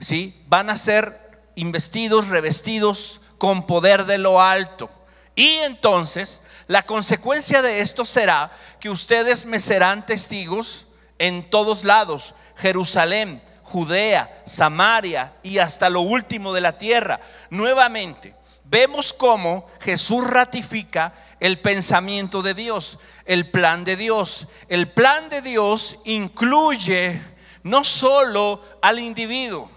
¿sí? 0.00 0.42
Van 0.48 0.68
a 0.68 0.76
ser 0.76 1.30
investidos, 1.54 2.26
revestidos 2.26 3.20
con 3.38 3.64
poder 3.68 4.04
de 4.06 4.18
lo 4.18 4.42
alto. 4.42 4.90
Y 5.36 5.58
entonces 5.58 6.40
la 6.66 6.82
consecuencia 6.82 7.62
de 7.62 7.82
esto 7.82 8.04
será 8.04 8.50
que 8.80 8.90
ustedes 8.90 9.46
me 9.46 9.60
serán 9.60 10.04
testigos 10.04 10.88
en 11.20 11.48
todos 11.48 11.84
lados, 11.84 12.34
Jerusalén, 12.56 13.40
Judea, 13.62 14.42
Samaria 14.44 15.34
y 15.44 15.58
hasta 15.58 15.88
lo 15.88 16.00
último 16.00 16.52
de 16.52 16.62
la 16.62 16.76
tierra. 16.76 17.20
Nuevamente, 17.48 18.34
vemos 18.72 19.12
cómo 19.12 19.66
Jesús 19.82 20.26
ratifica 20.26 21.12
el 21.40 21.60
pensamiento 21.60 22.40
de 22.40 22.54
Dios, 22.54 22.98
el 23.26 23.50
plan 23.50 23.84
de 23.84 23.96
Dios. 23.96 24.48
El 24.66 24.88
plan 24.90 25.28
de 25.28 25.42
Dios 25.42 25.98
incluye 26.04 27.20
no 27.64 27.84
solo 27.84 28.62
al 28.80 28.98
individuo, 28.98 29.70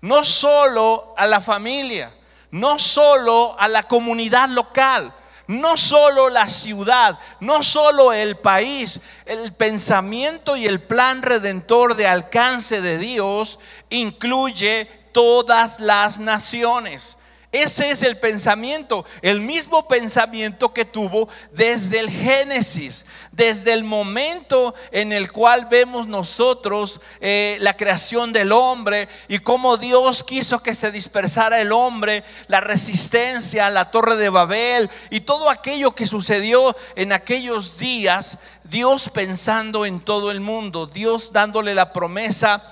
no 0.00 0.24
solo 0.24 1.14
a 1.18 1.26
la 1.26 1.42
familia, 1.42 2.14
no 2.50 2.78
solo 2.78 3.54
a 3.58 3.68
la 3.68 3.82
comunidad 3.82 4.48
local, 4.48 5.14
no 5.46 5.76
solo 5.76 6.30
la 6.30 6.48
ciudad, 6.48 7.18
no 7.40 7.62
solo 7.62 8.14
el 8.14 8.36
país, 8.38 9.00
el 9.26 9.52
pensamiento 9.52 10.56
y 10.56 10.64
el 10.64 10.80
plan 10.80 11.20
redentor 11.20 11.94
de 11.94 12.06
alcance 12.06 12.80
de 12.80 12.96
Dios 12.96 13.58
incluye 13.90 14.86
todas 15.12 15.78
las 15.78 16.18
naciones. 16.18 17.18
Ese 17.50 17.90
es 17.90 18.02
el 18.02 18.18
pensamiento, 18.18 19.06
el 19.22 19.40
mismo 19.40 19.88
pensamiento 19.88 20.74
que 20.74 20.84
tuvo 20.84 21.30
desde 21.50 21.98
el 21.98 22.10
Génesis, 22.10 23.06
desde 23.32 23.72
el 23.72 23.84
momento 23.84 24.74
en 24.90 25.14
el 25.14 25.32
cual 25.32 25.66
vemos 25.70 26.06
nosotros 26.06 27.00
eh, 27.20 27.56
la 27.60 27.74
creación 27.74 28.34
del 28.34 28.52
hombre 28.52 29.08
y 29.28 29.38
cómo 29.38 29.78
Dios 29.78 30.24
quiso 30.24 30.62
que 30.62 30.74
se 30.74 30.92
dispersara 30.92 31.62
el 31.62 31.72
hombre, 31.72 32.22
la 32.48 32.60
resistencia, 32.60 33.70
la 33.70 33.90
torre 33.90 34.16
de 34.16 34.28
Babel 34.28 34.90
y 35.08 35.20
todo 35.20 35.48
aquello 35.48 35.94
que 35.94 36.06
sucedió 36.06 36.76
en 36.96 37.12
aquellos 37.12 37.78
días, 37.78 38.36
Dios 38.64 39.08
pensando 39.08 39.86
en 39.86 40.00
todo 40.00 40.30
el 40.30 40.40
mundo, 40.40 40.86
Dios 40.86 41.32
dándole 41.32 41.74
la 41.74 41.94
promesa 41.94 42.62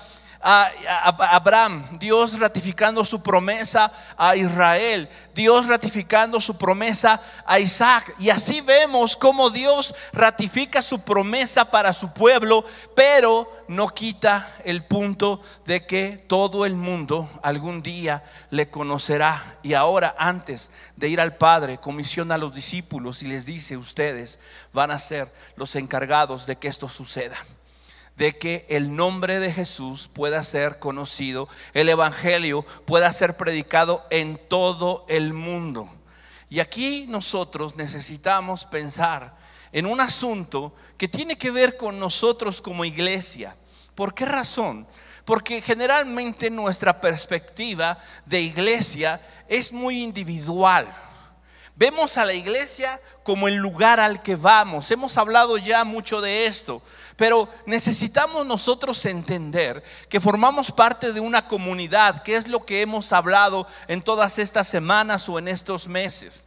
a, 0.41 1.35
Abraham, 1.35 1.83
Dios 1.99 2.39
ratificando 2.39 3.03
su 3.03 3.21
promesa 3.21 3.91
a 4.17 4.35
Israel, 4.35 5.09
Dios 5.33 5.67
ratificando 5.67 6.39
su 6.39 6.57
promesa 6.57 7.21
a 7.45 7.59
Isaac. 7.59 8.13
Y 8.19 8.29
así 8.29 8.61
vemos 8.61 9.17
cómo 9.17 9.49
Dios 9.49 9.93
ratifica 10.13 10.81
su 10.81 11.01
promesa 11.01 11.65
para 11.65 11.93
su 11.93 12.11
pueblo, 12.13 12.63
pero 12.95 13.51
no 13.67 13.89
quita 13.89 14.47
el 14.63 14.83
punto 14.83 15.41
de 15.65 15.85
que 15.85 16.23
todo 16.27 16.65
el 16.65 16.75
mundo 16.75 17.29
algún 17.41 17.81
día 17.81 18.23
le 18.49 18.69
conocerá. 18.69 19.59
Y 19.63 19.73
ahora, 19.73 20.15
antes 20.17 20.71
de 20.95 21.09
ir 21.09 21.19
al 21.19 21.35
Padre, 21.35 21.79
comisiona 21.79 22.35
a 22.35 22.39
los 22.39 22.53
discípulos 22.53 23.23
y 23.23 23.27
les 23.27 23.45
dice, 23.45 23.77
ustedes 23.77 24.39
van 24.73 24.91
a 24.91 24.99
ser 24.99 25.31
los 25.55 25.75
encargados 25.75 26.45
de 26.45 26.57
que 26.57 26.67
esto 26.67 26.87
suceda 26.89 27.37
de 28.17 28.37
que 28.37 28.65
el 28.69 28.95
nombre 28.95 29.39
de 29.39 29.53
Jesús 29.53 30.09
pueda 30.11 30.43
ser 30.43 30.79
conocido, 30.79 31.47
el 31.73 31.87
Evangelio 31.87 32.63
pueda 32.85 33.13
ser 33.13 33.37
predicado 33.37 34.05
en 34.09 34.37
todo 34.49 35.05
el 35.07 35.33
mundo. 35.33 35.89
Y 36.49 36.59
aquí 36.59 37.05
nosotros 37.07 37.75
necesitamos 37.75 38.65
pensar 38.65 39.37
en 39.71 39.85
un 39.85 40.01
asunto 40.01 40.73
que 40.97 41.07
tiene 41.07 41.37
que 41.37 41.51
ver 41.51 41.77
con 41.77 41.99
nosotros 41.99 42.61
como 42.61 42.85
iglesia. 42.85 43.55
¿Por 43.93 44.13
qué 44.13 44.25
razón? 44.25 44.87
Porque 45.25 45.61
generalmente 45.61 46.49
nuestra 46.49 46.99
perspectiva 47.01 47.99
de 48.25 48.41
iglesia 48.41 49.21
es 49.47 49.73
muy 49.73 50.01
individual. 50.01 50.87
Vemos 51.77 52.17
a 52.17 52.25
la 52.25 52.33
iglesia 52.33 52.99
como 53.21 53.47
el 53.47 53.53
lugar 53.53 53.99
al 53.99 54.19
que 54.23 54.35
vamos. 54.35 54.89
Hemos 54.89 55.15
hablado 55.15 55.59
ya 55.59 55.83
mucho 55.83 56.21
de 56.21 56.47
esto. 56.47 56.81
Pero 57.15 57.47
necesitamos 57.67 58.47
nosotros 58.47 59.05
entender 59.05 59.83
que 60.09 60.19
formamos 60.19 60.71
parte 60.71 61.13
de 61.13 61.19
una 61.19 61.47
comunidad, 61.47 62.23
que 62.23 62.35
es 62.35 62.47
lo 62.47 62.65
que 62.65 62.81
hemos 62.81 63.13
hablado 63.13 63.67
en 63.87 64.01
todas 64.01 64.39
estas 64.39 64.67
semanas 64.67 65.29
o 65.29 65.37
en 65.37 65.47
estos 65.47 65.87
meses. 65.87 66.45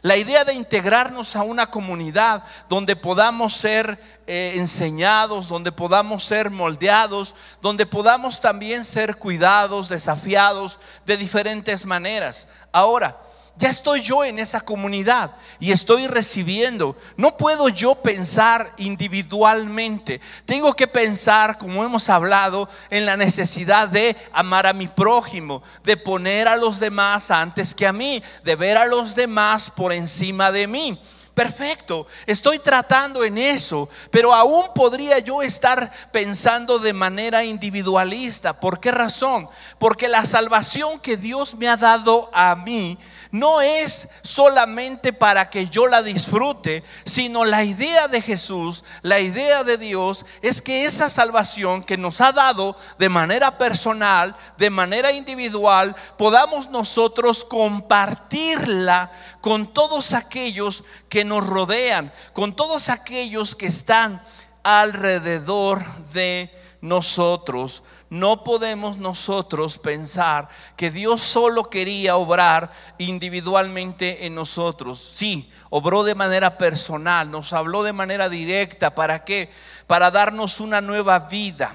La 0.00 0.16
idea 0.16 0.42
de 0.44 0.54
integrarnos 0.54 1.36
a 1.36 1.44
una 1.44 1.70
comunidad 1.70 2.42
donde 2.68 2.96
podamos 2.96 3.52
ser 3.54 4.00
eh, 4.26 4.54
enseñados, 4.56 5.46
donde 5.46 5.70
podamos 5.70 6.24
ser 6.24 6.50
moldeados, 6.50 7.36
donde 7.60 7.86
podamos 7.86 8.40
también 8.40 8.84
ser 8.84 9.14
cuidados, 9.14 9.88
desafiados 9.88 10.80
de 11.06 11.16
diferentes 11.16 11.86
maneras. 11.86 12.48
Ahora, 12.72 13.16
ya 13.56 13.68
estoy 13.68 14.00
yo 14.00 14.24
en 14.24 14.38
esa 14.38 14.60
comunidad 14.60 15.36
y 15.60 15.72
estoy 15.72 16.06
recibiendo. 16.06 16.96
No 17.16 17.36
puedo 17.36 17.68
yo 17.68 17.94
pensar 17.94 18.72
individualmente. 18.78 20.20
Tengo 20.46 20.74
que 20.74 20.86
pensar, 20.86 21.58
como 21.58 21.84
hemos 21.84 22.08
hablado, 22.08 22.68
en 22.90 23.06
la 23.06 23.16
necesidad 23.16 23.88
de 23.88 24.16
amar 24.32 24.66
a 24.66 24.72
mi 24.72 24.88
prójimo, 24.88 25.62
de 25.84 25.96
poner 25.96 26.48
a 26.48 26.56
los 26.56 26.80
demás 26.80 27.30
antes 27.30 27.74
que 27.74 27.86
a 27.86 27.92
mí, 27.92 28.22
de 28.42 28.56
ver 28.56 28.78
a 28.78 28.86
los 28.86 29.14
demás 29.14 29.70
por 29.70 29.92
encima 29.92 30.50
de 30.50 30.66
mí. 30.66 30.98
Perfecto, 31.34 32.06
estoy 32.26 32.58
tratando 32.58 33.24
en 33.24 33.38
eso, 33.38 33.88
pero 34.10 34.34
aún 34.34 34.66
podría 34.74 35.18
yo 35.18 35.40
estar 35.40 35.90
pensando 36.12 36.78
de 36.78 36.92
manera 36.92 37.42
individualista. 37.42 38.60
¿Por 38.60 38.80
qué 38.80 38.90
razón? 38.90 39.48
Porque 39.78 40.08
la 40.08 40.26
salvación 40.26 41.00
que 41.00 41.16
Dios 41.16 41.54
me 41.54 41.68
ha 41.68 41.78
dado 41.78 42.28
a 42.34 42.54
mí 42.54 42.98
no 43.32 43.62
es 43.62 44.10
solamente 44.22 45.12
para 45.12 45.48
que 45.48 45.66
yo 45.68 45.86
la 45.86 46.02
disfrute, 46.02 46.84
sino 47.04 47.44
la 47.46 47.64
idea 47.64 48.06
de 48.06 48.20
Jesús, 48.20 48.84
la 49.00 49.20
idea 49.20 49.64
de 49.64 49.78
Dios 49.78 50.24
es 50.42 50.60
que 50.60 50.84
esa 50.84 51.08
salvación 51.08 51.82
que 51.82 51.96
nos 51.96 52.20
ha 52.20 52.32
dado 52.32 52.76
de 52.98 53.08
manera 53.08 53.56
personal, 53.56 54.36
de 54.58 54.68
manera 54.68 55.12
individual, 55.12 55.96
podamos 56.18 56.68
nosotros 56.68 57.44
compartirla 57.44 59.10
con 59.40 59.72
todos 59.72 60.12
aquellos 60.12 60.84
que 61.08 61.24
nos 61.24 61.46
rodean, 61.46 62.12
con 62.34 62.54
todos 62.54 62.90
aquellos 62.90 63.56
que 63.56 63.66
están 63.66 64.22
alrededor 64.62 65.82
de 66.12 66.44
nosotros. 66.44 66.61
No 66.82 68.44
podemos 68.44 68.96
nosotros 68.98 69.78
pensar 69.78 70.48
que 70.76 70.90
Dios 70.90 71.22
solo 71.22 71.70
quería 71.70 72.16
obrar 72.16 72.72
individualmente 72.98 74.26
en 74.26 74.34
nosotros. 74.34 74.98
Sí, 74.98 75.48
obró 75.70 76.02
de 76.02 76.16
manera 76.16 76.58
personal, 76.58 77.30
nos 77.30 77.52
habló 77.52 77.84
de 77.84 77.92
manera 77.92 78.28
directa. 78.28 78.96
¿Para 78.96 79.24
qué? 79.24 79.48
Para 79.86 80.10
darnos 80.10 80.58
una 80.58 80.80
nueva 80.80 81.20
vida, 81.20 81.72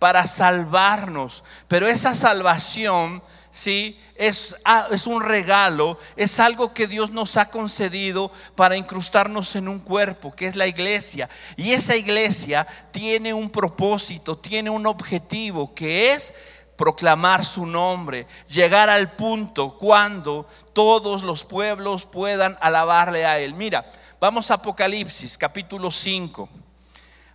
para 0.00 0.26
salvarnos. 0.26 1.44
Pero 1.68 1.86
esa 1.86 2.16
salvación 2.16 3.22
¿sí? 3.50 3.98
Es, 4.14 4.56
ah, 4.64 4.86
es, 4.90 5.06
un 5.06 5.22
regalo, 5.22 5.98
es 6.16 6.38
algo 6.40 6.72
que 6.72 6.86
Dios 6.86 7.10
nos 7.10 7.36
ha 7.36 7.50
concedido 7.50 8.30
para 8.54 8.76
incrustarnos 8.76 9.56
en 9.56 9.68
un 9.68 9.78
cuerpo, 9.78 10.32
que 10.32 10.46
es 10.46 10.56
la 10.56 10.66
iglesia. 10.66 11.28
Y 11.56 11.72
esa 11.72 11.96
iglesia 11.96 12.66
tiene 12.90 13.34
un 13.34 13.50
propósito, 13.50 14.38
tiene 14.38 14.70
un 14.70 14.86
objetivo, 14.86 15.74
que 15.74 16.12
es 16.12 16.34
proclamar 16.76 17.44
su 17.44 17.66
nombre, 17.66 18.26
llegar 18.48 18.88
al 18.88 19.12
punto 19.12 19.76
cuando 19.76 20.46
todos 20.72 21.22
los 21.22 21.44
pueblos 21.44 22.06
puedan 22.06 22.56
alabarle 22.60 23.26
a 23.26 23.38
Él. 23.38 23.54
Mira, 23.54 23.90
vamos 24.18 24.50
a 24.50 24.54
Apocalipsis, 24.54 25.36
capítulo 25.36 25.90
5. 25.90 26.48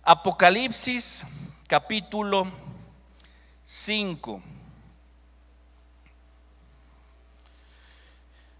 Apocalipsis, 0.02 1.24
capítulo 1.68 2.46
5. 3.64 4.55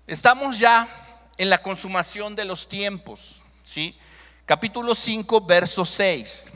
Estamos 0.07 0.61
ya 0.61 0.89
en 1.37 1.51
la 1.51 1.59
consumación 1.59 2.37
de 2.37 2.45
los 2.45 2.69
tiempos, 2.69 3.43
¿sí? 3.65 3.99
Capítulo 4.45 4.95
5, 4.95 5.41
verso 5.41 5.85
6. 5.85 6.53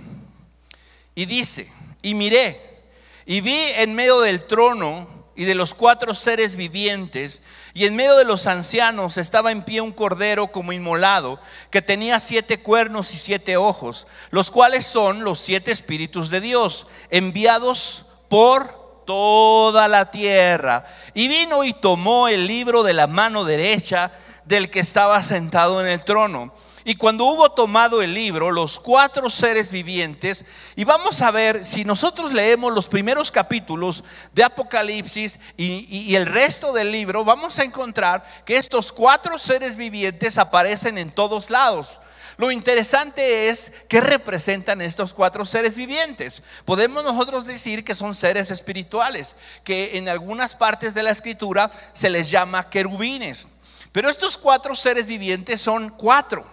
Y 1.17 1.27
dice, 1.27 1.73
y 2.01 2.15
miré, 2.15 2.81
y 3.27 3.41
vi 3.41 3.59
en 3.75 3.97
medio 3.97 4.21
del 4.21 4.47
trono 4.47 5.09
y 5.35 5.47
de 5.47 5.57
los 5.57 5.75
cuatro 5.75 6.15
seres 6.15 6.55
vivientes, 6.55 7.43
y 7.75 7.87
en 7.87 7.97
medio 7.97 8.17
de 8.17 8.25
los 8.25 8.47
ancianos 8.47 9.17
estaba 9.17 9.51
en 9.51 9.65
pie 9.65 9.81
un 9.81 9.91
cordero 9.91 10.53
como 10.53 10.73
inmolado, 10.73 11.41
que 11.73 11.83
tenía 11.83 12.21
siete 12.21 12.63
cuernos 12.63 13.13
y 13.15 13.19
siete 13.19 13.57
ojos, 13.57 14.07
los 14.31 14.53
cuales 14.53 14.87
son 14.87 15.25
los 15.25 15.41
siete 15.41 15.73
espíritus 15.73 16.31
de 16.31 16.41
Dios, 16.41 16.87
enviados 17.11 18.07
por 18.29 18.80
toda 19.11 19.89
la 19.89 20.09
tierra. 20.09 20.85
Y 21.15 21.27
vino 21.27 21.65
y 21.65 21.73
tomó 21.73 22.29
el 22.29 22.47
libro 22.47 22.85
de 22.85 22.95
la 22.95 23.09
mano 23.09 23.45
derecha 23.45 24.13
del 24.45 24.71
que 24.71 24.79
estaba 24.79 25.21
sentado 25.25 25.81
en 25.81 25.89
el 25.89 26.05
trono. 26.05 26.55
Y 26.85 26.95
cuando 26.95 27.25
hubo 27.25 27.51
tomado 27.51 28.03
el 28.03 28.15
libro, 28.15 28.53
los 28.53 28.79
cuatro 28.79 29.29
seres 29.29 29.73
vivientes, 29.73 30.45
y 30.77 30.85
vamos 30.85 31.23
a 31.23 31.33
ver, 31.33 31.65
si 31.65 31.85
nosotros 31.85 32.33
leemos 32.33 32.73
los 32.73 32.87
primeros 32.87 33.33
capítulos 33.33 34.05
de 34.33 34.45
Apocalipsis 34.45 35.41
y, 35.57 36.15
el 36.15 36.27
resto 36.27 36.73
del 36.73 36.93
libro, 36.93 37.25
vamos 37.25 37.59
a 37.59 37.65
encontrar 37.65 38.25
que 38.45 38.59
estos 38.59 38.93
cuatro 38.93 39.39
seres 39.39 39.75
vivientes 39.75 40.39
aparecen 40.39 40.99
en 40.99 41.11
todos 41.11 41.51
lados. 41.51 42.01
Lo 42.41 42.51
interesante 42.51 43.51
es 43.51 43.71
qué 43.87 44.01
representan 44.01 44.81
estos 44.81 45.13
cuatro 45.13 45.45
seres 45.45 45.75
vivientes. 45.75 46.43
Podemos 46.65 47.05
nosotros 47.05 47.45
decir 47.45 47.85
que 47.85 47.95
son 47.95 48.15
seres 48.15 48.51
espirituales, 48.51 49.37
que 49.63 49.99
en 49.99 50.09
algunas 50.09 50.57
partes 50.57 50.95
de 50.95 51.03
la 51.03 51.11
escritura 51.11 51.71
se 51.93 52.09
les 52.09 52.31
llama 52.31 52.71
querubines. 52.71 53.49
Pero 53.93 54.09
estos 54.09 54.39
cuatro 54.39 54.75
seres 54.75 55.05
vivientes 55.05 55.61
son 55.61 55.91
cuatro. 55.91 56.47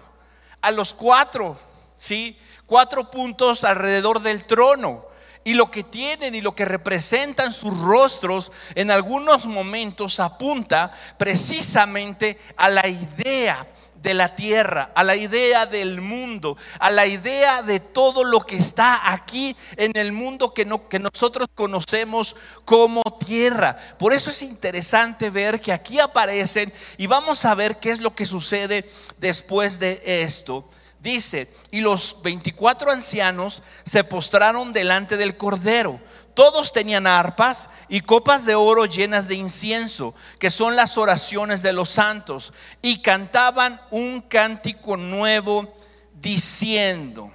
A 0.59 0.71
los 0.71 0.93
cuatro, 0.93 1.57
¿sí? 1.95 2.37
Cuatro 2.65 3.09
puntos 3.09 3.63
alrededor 3.63 4.21
del 4.21 4.43
trono 4.45 5.05
y 5.45 5.53
lo 5.53 5.71
que 5.71 5.85
tienen 5.85 6.35
y 6.35 6.41
lo 6.41 6.53
que 6.53 6.65
representan 6.65 7.53
sus 7.53 7.79
rostros 7.79 8.51
en 8.75 8.91
algunos 8.91 9.45
momentos 9.45 10.19
apunta 10.19 10.91
precisamente 11.17 12.37
a 12.57 12.67
la 12.67 12.85
idea 12.89 13.65
de 14.07 14.13
la 14.13 14.35
tierra, 14.35 14.91
a 14.95 15.03
la 15.03 15.17
idea 15.17 15.65
del 15.65 15.99
mundo, 15.99 16.55
a 16.79 16.89
la 16.89 17.05
idea 17.05 17.61
de 17.61 17.81
todo 17.81 18.23
lo 18.23 18.39
que 18.39 18.55
está 18.55 19.11
aquí 19.11 19.53
en 19.75 19.91
el 19.95 20.13
mundo 20.13 20.53
que, 20.53 20.63
no, 20.63 20.87
que 20.87 20.97
nosotros 20.97 21.49
conocemos 21.53 22.37
como 22.63 23.01
tierra. 23.25 23.77
Por 23.99 24.13
eso 24.13 24.31
es 24.31 24.43
interesante 24.43 25.29
ver 25.29 25.59
que 25.59 25.73
aquí 25.73 25.99
aparecen 25.99 26.71
y 26.95 27.05
vamos 27.05 27.43
a 27.43 27.53
ver 27.53 27.79
qué 27.79 27.91
es 27.91 27.99
lo 27.99 28.15
que 28.15 28.25
sucede 28.25 28.89
después 29.17 29.77
de 29.77 30.01
esto. 30.05 30.63
Dice, 31.01 31.49
y 31.71 31.81
los 31.81 32.21
24 32.23 32.89
ancianos 32.89 33.61
se 33.83 34.05
postraron 34.05 34.71
delante 34.71 35.17
del 35.17 35.35
Cordero 35.35 35.99
todos 36.37 36.71
tenían 36.71 37.07
arpas 37.07 37.67
y 37.89 38.01
copas 38.01 38.45
de 38.45 38.53
oro 38.53 38.85
llenas 38.85 39.27
de 39.27 39.33
incienso, 39.33 40.13
que 40.37 40.51
son 40.51 40.75
las 40.75 40.95
oraciones 40.95 41.63
de 41.63 41.73
los 41.73 41.89
santos, 41.89 42.53
y 42.83 43.01
cantaban 43.01 43.81
un 43.89 44.21
cántico 44.21 44.97
nuevo 44.97 45.75
diciendo, 46.13 47.31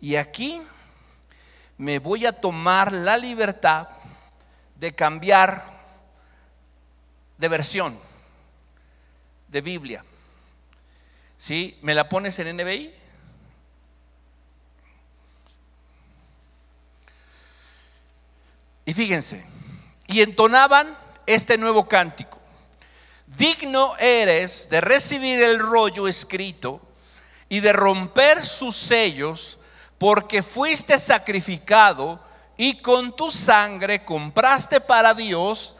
y 0.00 0.16
aquí 0.16 0.60
me 1.78 2.00
voy 2.00 2.26
a 2.26 2.32
tomar 2.32 2.92
la 2.92 3.16
libertad 3.16 3.88
de 4.74 4.92
cambiar 4.92 5.64
de 7.38 7.48
versión 7.48 7.96
de 9.46 9.60
Biblia. 9.60 10.04
¿Sí? 11.36 11.78
¿Me 11.80 11.94
la 11.94 12.08
pones 12.08 12.40
en 12.40 12.56
NBI? 12.56 12.92
Y 18.84 18.92
fíjense, 18.92 19.44
y 20.08 20.20
entonaban 20.22 20.96
este 21.26 21.56
nuevo 21.58 21.88
cántico. 21.88 22.38
Digno 23.26 23.96
eres 23.98 24.68
de 24.68 24.80
recibir 24.80 25.42
el 25.42 25.58
rollo 25.58 26.06
escrito 26.06 26.80
y 27.48 27.60
de 27.60 27.72
romper 27.72 28.44
sus 28.44 28.76
sellos, 28.76 29.58
porque 29.98 30.42
fuiste 30.42 30.98
sacrificado 30.98 32.20
y 32.56 32.78
con 32.80 33.16
tu 33.16 33.30
sangre 33.30 34.04
compraste 34.04 34.80
para 34.80 35.14
Dios 35.14 35.76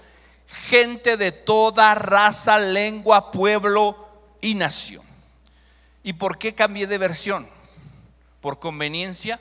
gente 0.47 1.17
de 1.17 1.33
toda 1.33 1.95
raza, 1.95 2.59
lengua, 2.59 3.31
pueblo 3.31 4.09
y 4.41 4.55
nación. 4.55 5.03
¿Y 6.03 6.13
por 6.15 6.39
qué 6.39 6.55
cambié 6.55 6.87
de 6.87 6.99
versión? 6.99 7.47
¿Por 8.41 8.59
conveniencia? 8.59 9.41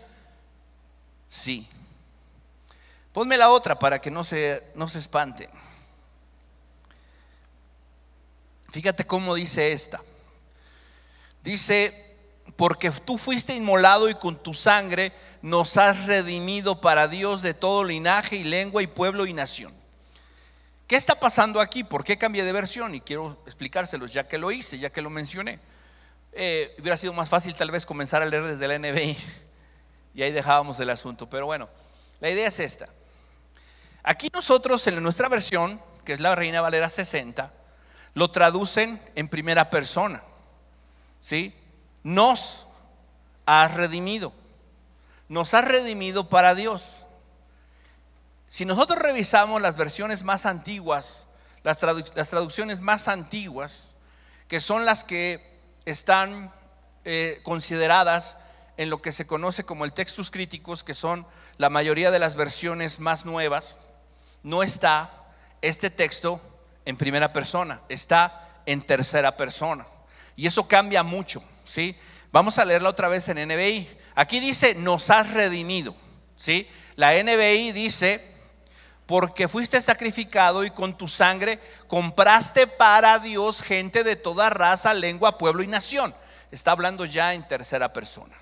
Sí. 1.28 1.68
Ponme 3.14 3.38
la 3.38 3.50
otra 3.50 3.78
para 3.78 4.02
que 4.02 4.10
no 4.10 4.24
se, 4.24 4.64
no 4.74 4.90
se 4.90 4.98
espante. 4.98 5.50
Fíjate 8.72 9.06
cómo 9.06 9.36
dice 9.36 9.72
esta. 9.72 10.02
Dice, 11.44 12.16
porque 12.56 12.90
tú 12.90 13.20
fuiste 13.20 13.56
inmolado 13.56 14.10
y 14.10 14.16
con 14.16 14.42
tu 14.42 14.56
sangre 14.56 15.12
nos 15.44 15.78
has 15.78 16.08
redimido 16.08 16.82
para 16.82 17.08
Dios 17.08 17.44
de 17.44 17.54
todo 17.54 17.84
linaje 17.84 18.38
y 18.38 18.44
lengua 18.44 18.82
y 18.82 18.88
pueblo 18.88 19.28
y 19.28 19.34
nación. 19.34 19.72
¿Qué 20.88 20.96
está 20.96 21.20
pasando 21.20 21.62
aquí? 21.62 21.84
¿Por 21.84 22.04
qué 22.04 22.18
cambié 22.18 22.44
de 22.44 22.52
versión? 22.52 22.96
Y 22.96 23.02
quiero 23.02 23.38
explicárselos 23.46 24.12
ya 24.12 24.28
que 24.28 24.40
lo 24.40 24.52
hice, 24.52 24.80
ya 24.80 24.92
que 24.92 25.04
lo 25.04 25.12
mencioné. 25.12 25.60
Eh, 26.32 26.76
hubiera 26.80 26.98
sido 26.98 27.14
más 27.14 27.30
fácil 27.30 27.54
tal 27.54 27.70
vez 27.70 27.86
comenzar 27.86 28.24
a 28.24 28.26
leer 28.26 28.44
desde 28.44 28.68
la 28.68 28.80
NBI 28.80 29.16
y 30.16 30.24
ahí 30.24 30.32
dejábamos 30.32 30.80
el 30.80 30.90
asunto. 30.90 31.30
Pero 31.30 31.46
bueno, 31.46 31.70
la 32.20 32.32
idea 32.32 32.48
es 32.48 32.60
esta. 32.60 32.90
Aquí 34.04 34.30
nosotros 34.34 34.86
en 34.88 35.02
nuestra 35.02 35.30
versión, 35.30 35.82
que 36.04 36.14
es 36.14 36.20
la 36.20 36.36
Reina 36.36 36.62
Valera 36.62 36.90
60, 36.90 37.54
lo 38.14 38.30
traducen 38.32 39.02
en 39.16 39.30
primera 39.30 39.70
persona. 39.70 40.22
¿Sí? 41.22 41.56
Nos 42.04 42.68
has 43.46 43.76
redimido. 43.76 44.34
Nos 45.30 45.54
has 45.54 45.66
redimido 45.66 46.30
para 46.30 46.54
Dios. 46.54 47.08
Si 48.50 48.66
nosotros 48.66 49.00
revisamos 49.00 49.62
las 49.62 49.78
versiones 49.78 50.24
más 50.24 50.46
antiguas, 50.46 51.28
las, 51.64 51.80
traducciones 51.80 52.82
más 52.82 53.08
antiguas, 53.08 53.96
que 54.48 54.60
son 54.60 54.86
las 54.86 55.04
que 55.04 55.60
están 55.86 56.54
eh, 57.06 57.40
consideradas 57.44 58.38
en 58.78 58.90
lo 58.90 59.02
que 59.02 59.12
se 59.12 59.26
conoce 59.26 59.64
como 59.64 59.86
el 59.86 59.94
textus 59.94 60.30
críticos, 60.30 60.84
que 60.84 60.94
son 60.94 61.26
la 61.58 61.70
mayoría 61.70 62.12
de 62.12 62.20
las 62.20 62.36
versiones 62.36 63.00
más 63.00 63.26
nuevas, 63.26 63.78
no 64.44 64.62
está 64.62 65.10
este 65.62 65.90
texto 65.90 66.42
en 66.86 66.98
primera 66.98 67.34
persona, 67.34 67.82
está 67.90 68.62
en 68.66 68.82
tercera 68.82 69.36
persona. 69.38 69.88
Y 70.36 70.46
eso 70.48 70.68
cambia 70.68 71.04
mucho, 71.04 71.44
¿sí? 71.64 71.98
Vamos 72.32 72.58
a 72.58 72.66
leerla 72.66 72.90
otra 72.90 73.08
vez 73.08 73.28
en 73.30 73.48
NBI. 73.48 73.88
Aquí 74.16 74.40
dice, 74.40 74.76
nos 74.76 75.10
has 75.10 75.32
redimido, 75.32 75.96
¿sí? 76.36 76.68
La 76.96 77.14
NBI 77.14 77.72
dice, 77.72 78.34
porque 79.06 79.48
fuiste 79.48 79.82
sacrificado 79.82 80.64
y 80.64 80.72
con 80.72 80.98
tu 80.98 81.08
sangre 81.08 81.60
compraste 81.88 82.68
para 82.68 83.20
Dios 83.20 83.62
gente 83.62 84.04
de 84.04 84.16
toda 84.16 84.50
raza, 84.50 84.94
lengua, 84.94 85.38
pueblo 85.38 85.64
y 85.64 85.68
nación. 85.68 86.16
Está 86.52 86.72
hablando 86.72 87.06
ya 87.06 87.34
en 87.34 87.48
tercera 87.48 87.94
persona. 87.94 88.36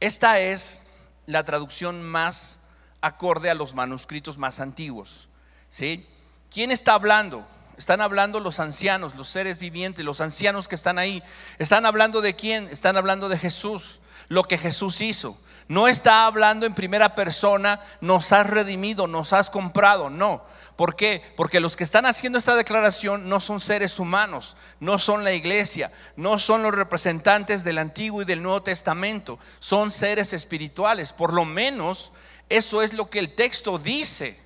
Esta 0.00 0.40
es 0.40 0.82
la 1.26 1.44
traducción 1.44 2.02
más 2.02 2.60
acorde 3.04 3.50
a 3.50 3.54
los 3.54 3.74
manuscritos 3.74 4.38
más 4.38 4.60
antiguos. 4.60 5.28
¿sí? 5.68 6.06
¿Quién 6.50 6.70
está 6.70 6.94
hablando? 6.94 7.46
Están 7.76 8.00
hablando 8.00 8.40
los 8.40 8.60
ancianos, 8.60 9.14
los 9.14 9.28
seres 9.28 9.58
vivientes, 9.58 10.04
los 10.04 10.20
ancianos 10.20 10.68
que 10.68 10.76
están 10.76 10.98
ahí. 10.98 11.22
¿Están 11.58 11.86
hablando 11.86 12.20
de 12.20 12.34
quién? 12.34 12.68
Están 12.68 12.96
hablando 12.96 13.28
de 13.28 13.36
Jesús, 13.36 14.00
lo 14.28 14.44
que 14.44 14.56
Jesús 14.56 15.00
hizo. 15.00 15.36
No 15.66 15.88
está 15.88 16.26
hablando 16.26 16.66
en 16.66 16.74
primera 16.74 17.14
persona, 17.14 17.80
nos 18.00 18.32
has 18.32 18.48
redimido, 18.48 19.06
nos 19.06 19.32
has 19.32 19.50
comprado, 19.50 20.10
no. 20.10 20.44
¿Por 20.76 20.96
qué? 20.96 21.22
Porque 21.36 21.60
los 21.60 21.76
que 21.76 21.84
están 21.84 22.04
haciendo 22.04 22.38
esta 22.38 22.56
declaración 22.56 23.28
no 23.28 23.38
son 23.40 23.60
seres 23.60 23.98
humanos, 23.98 24.56
no 24.80 24.98
son 24.98 25.22
la 25.24 25.32
iglesia, 25.32 25.92
no 26.16 26.38
son 26.38 26.62
los 26.62 26.74
representantes 26.74 27.64
del 27.64 27.78
Antiguo 27.78 28.22
y 28.22 28.24
del 28.24 28.42
Nuevo 28.42 28.62
Testamento, 28.62 29.38
son 29.60 29.90
seres 29.90 30.32
espirituales. 30.32 31.12
Por 31.12 31.32
lo 31.32 31.44
menos 31.44 32.12
eso 32.48 32.82
es 32.82 32.92
lo 32.92 33.10
que 33.10 33.18
el 33.18 33.34
texto 33.34 33.78
dice, 33.78 34.38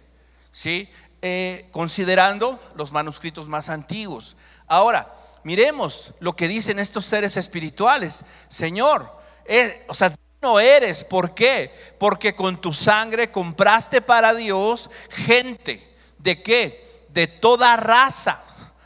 ¿sí? 0.51 0.89
Eh, 1.21 1.69
considerando 1.73 2.61
los 2.77 2.93
manuscritos 2.93 3.49
más 3.49 3.69
antiguos. 3.69 4.37
Ahora, 4.67 5.13
miremos 5.43 6.15
lo 6.21 6.37
que 6.37 6.47
dicen 6.47 6.79
estos 6.79 7.07
seres 7.07 7.37
espirituales. 7.37 8.25
Señor, 8.49 9.11
eh, 9.45 9.85
o 9.89 9.95
sea, 9.95 10.13
no 10.41 10.61
eres, 10.61 11.03
¿por 11.03 11.35
qué? 11.35 11.73
Porque 11.99 12.35
con 12.35 12.61
tu 12.61 12.73
sangre 12.73 13.33
compraste 13.33 14.01
para 14.01 14.35
Dios 14.35 14.91
gente. 15.11 15.97
¿De 16.19 16.43
qué? 16.43 17.07
De 17.09 17.27
toda 17.27 17.77
raza, 17.77 18.43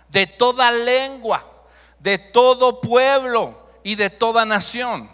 de 0.09 0.27
toda 0.27 0.71
lengua, 0.71 1.45
de 1.99 2.17
todo 2.17 2.81
pueblo 2.81 3.69
y 3.83 3.97
de 3.97 4.09
toda 4.09 4.47
nación. 4.47 5.11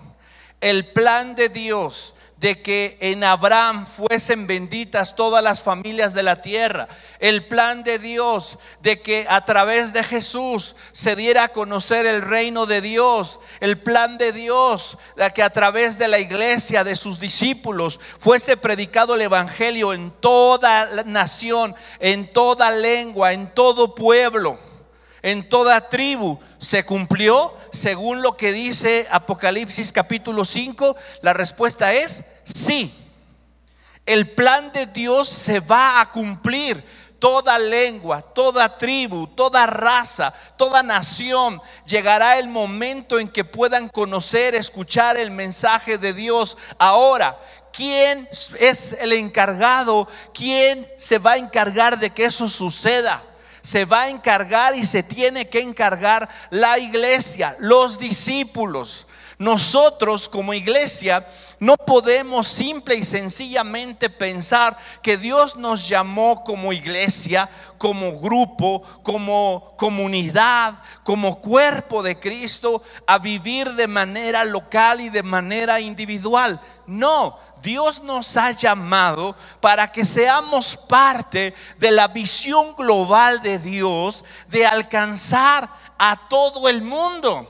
El 0.60 0.92
plan 0.92 1.34
de 1.34 1.48
Dios 1.48 2.14
de 2.40 2.62
que 2.62 2.96
en 3.00 3.24
Abraham 3.24 3.86
fuesen 3.86 4.46
benditas 4.46 5.16
todas 5.16 5.42
las 5.42 5.62
familias 5.62 6.14
de 6.14 6.22
la 6.22 6.40
tierra. 6.40 6.88
El 7.18 7.44
plan 7.46 7.82
de 7.82 7.98
Dios 7.98 8.58
de 8.80 9.02
que 9.02 9.26
a 9.28 9.44
través 9.44 9.92
de 9.92 10.04
Jesús 10.04 10.76
se 10.92 11.16
diera 11.16 11.44
a 11.44 11.48
conocer 11.48 12.06
el 12.06 12.22
reino 12.22 12.66
de 12.66 12.80
Dios. 12.80 13.40
El 13.58 13.78
plan 13.78 14.18
de 14.18 14.32
Dios 14.32 14.98
de 15.16 15.30
que 15.32 15.42
a 15.42 15.50
través 15.50 15.98
de 15.98 16.06
la 16.06 16.20
iglesia, 16.20 16.84
de 16.84 16.94
sus 16.94 17.18
discípulos, 17.18 17.98
fuese 18.18 18.56
predicado 18.56 19.14
el 19.14 19.22
Evangelio 19.22 19.92
en 19.92 20.12
toda 20.12 21.02
nación, 21.04 21.74
en 21.98 22.30
toda 22.30 22.70
lengua, 22.70 23.32
en 23.32 23.52
todo 23.52 23.96
pueblo 23.96 24.67
en 25.22 25.48
toda 25.48 25.88
tribu 25.88 26.38
se 26.58 26.84
cumplió 26.84 27.54
según 27.72 28.22
lo 28.22 28.36
que 28.36 28.52
dice 28.52 29.06
Apocalipsis 29.10 29.92
capítulo 29.92 30.44
5? 30.44 30.96
La 31.22 31.32
respuesta 31.32 31.92
es 31.92 32.24
sí. 32.44 32.94
El 34.06 34.30
plan 34.30 34.72
de 34.72 34.86
Dios 34.86 35.28
se 35.28 35.60
va 35.60 36.00
a 36.00 36.10
cumplir. 36.10 36.82
Toda 37.18 37.58
lengua, 37.58 38.22
toda 38.22 38.78
tribu, 38.78 39.26
toda 39.26 39.66
raza, 39.66 40.32
toda 40.56 40.84
nación, 40.84 41.60
llegará 41.84 42.38
el 42.38 42.46
momento 42.46 43.18
en 43.18 43.26
que 43.26 43.44
puedan 43.44 43.88
conocer, 43.88 44.54
escuchar 44.54 45.16
el 45.16 45.32
mensaje 45.32 45.98
de 45.98 46.12
Dios. 46.12 46.56
Ahora, 46.78 47.36
¿quién 47.72 48.28
es 48.60 48.96
el 49.00 49.12
encargado? 49.14 50.06
¿Quién 50.32 50.88
se 50.96 51.18
va 51.18 51.32
a 51.32 51.38
encargar 51.38 51.98
de 51.98 52.10
que 52.10 52.26
eso 52.26 52.48
suceda? 52.48 53.24
Se 53.68 53.84
va 53.84 54.04
a 54.04 54.08
encargar 54.08 54.74
y 54.74 54.86
se 54.86 55.02
tiene 55.02 55.46
que 55.46 55.60
encargar 55.60 56.26
la 56.48 56.78
iglesia, 56.78 57.54
los 57.58 57.98
discípulos. 57.98 59.06
Nosotros 59.38 60.28
como 60.28 60.52
iglesia 60.52 61.24
no 61.60 61.76
podemos 61.76 62.48
simple 62.48 62.96
y 62.96 63.04
sencillamente 63.04 64.10
pensar 64.10 64.76
que 65.00 65.16
Dios 65.16 65.56
nos 65.56 65.88
llamó 65.88 66.42
como 66.42 66.72
iglesia, 66.72 67.48
como 67.78 68.18
grupo, 68.18 68.82
como 69.04 69.74
comunidad, 69.76 70.82
como 71.04 71.40
cuerpo 71.40 72.02
de 72.02 72.18
Cristo 72.18 72.82
a 73.06 73.18
vivir 73.18 73.74
de 73.74 73.86
manera 73.86 74.44
local 74.44 75.00
y 75.00 75.08
de 75.08 75.22
manera 75.22 75.78
individual. 75.78 76.60
No, 76.88 77.38
Dios 77.62 78.02
nos 78.02 78.36
ha 78.36 78.50
llamado 78.50 79.36
para 79.60 79.92
que 79.92 80.04
seamos 80.04 80.76
parte 80.76 81.54
de 81.78 81.92
la 81.92 82.08
visión 82.08 82.74
global 82.74 83.40
de 83.40 83.60
Dios 83.60 84.24
de 84.48 84.66
alcanzar 84.66 85.70
a 85.96 86.28
todo 86.28 86.68
el 86.68 86.82
mundo. 86.82 87.48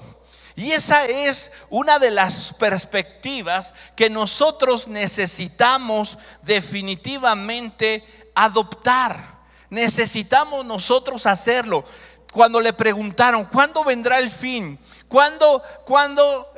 Y 0.59 0.73
esa 0.73 1.05
es 1.05 1.53
una 1.71 2.01
de 2.01 2.11
las 2.11 2.53
perspectivas 2.53 3.73
que 3.95 4.11
nosotros 4.11 4.89
necesitamos 4.89 6.19
definitivamente 6.43 8.05
adoptar. 8.35 9.39
Necesitamos 9.71 10.65
nosotros 10.65 11.27
hacerlo. 11.27 11.85
Cuando 12.33 12.61
le 12.61 12.73
preguntaron, 12.73 13.45
¿cuándo 13.45 13.85
vendrá 13.85 14.19
el 14.19 14.31
fin? 14.31 14.81
¿Cuándo, 15.07 15.63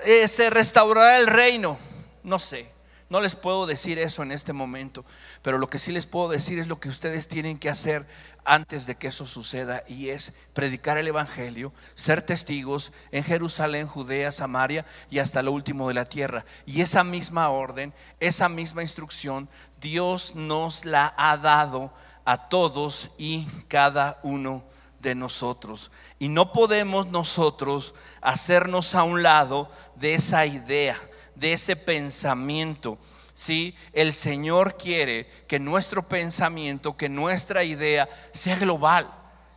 eh, 0.07 0.27
se 0.29 0.49
restaurará 0.49 1.19
el 1.19 1.27
reino? 1.27 1.77
No 2.23 2.39
sé. 2.39 2.73
No 3.11 3.21
les 3.21 3.35
puedo 3.35 3.67
decir 3.67 3.99
eso 3.99 4.23
en 4.23 4.31
este 4.31 4.53
momento, 4.53 5.05
pero 5.43 5.59
lo 5.59 5.69
que 5.69 5.79
sí 5.79 5.91
les 5.91 6.07
puedo 6.07 6.29
decir 6.29 6.61
es 6.61 6.69
lo 6.69 6.79
que 6.79 6.89
ustedes 6.89 7.27
tienen 7.27 7.59
que 7.59 7.69
hacer 7.69 8.07
antes 8.45 8.87
de 8.87 8.95
que 8.95 9.09
eso 9.09 9.27
suceda 9.27 9.83
y 9.89 10.11
es 10.11 10.33
predicar 10.55 10.97
el 10.97 11.09
Evangelio, 11.09 11.73
ser 11.97 12.23
testigos 12.23 12.93
en 13.11 13.25
Jerusalén, 13.25 13.89
Judea, 13.89 14.31
Samaria 14.31 14.87
y 15.11 15.19
hasta 15.19 15.43
lo 15.43 15.51
último 15.51 15.89
de 15.89 15.95
la 15.95 16.09
tierra. 16.09 16.47
Y 16.67 16.83
esa 16.83 17.03
misma 17.03 17.49
orden, 17.51 17.93
esa 18.21 18.49
misma 18.49 18.83
instrucción, 18.83 19.49
Dios 19.81 20.37
nos 20.37 20.85
la 20.85 21.13
ha 21.17 21.37
dado 21.37 21.93
a 22.25 22.49
todos 22.49 23.11
y 23.19 23.45
cada 23.67 24.21
uno 24.23 24.63
de 25.01 25.17
nosotros. 25.17 25.91
Y 26.21 26.29
no 26.29 26.53
podemos 26.53 27.09
nosotros 27.09 27.93
hacernos 28.21 28.95
a 28.95 29.03
un 29.03 29.25
lado 29.25 29.69
de 29.97 30.15
esa 30.15 30.47
idea 30.47 30.97
de 31.35 31.53
ese 31.53 31.77
pensamiento. 31.77 32.99
Si 33.35 33.75
El 33.93 34.13
Señor 34.13 34.77
quiere 34.77 35.27
que 35.47 35.59
nuestro 35.59 36.07
pensamiento, 36.07 36.97
que 36.97 37.09
nuestra 37.09 37.65
idea 37.65 38.09
sea 38.33 38.57
global, 38.57 39.11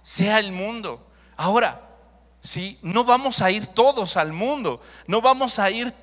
sea 0.04 0.40
el 0.40 0.52
mundo. 0.52 1.06
Ahora, 1.36 1.82
¿sí? 2.42 2.78
No 2.82 3.06
vamos 3.06 3.42
a 3.42 3.50
ir 3.50 3.68
todos 3.68 4.18
al 4.18 4.34
mundo, 4.34 4.82
no 5.08 5.22
vamos 5.22 5.60
a 5.60 5.72
ir 5.72 5.94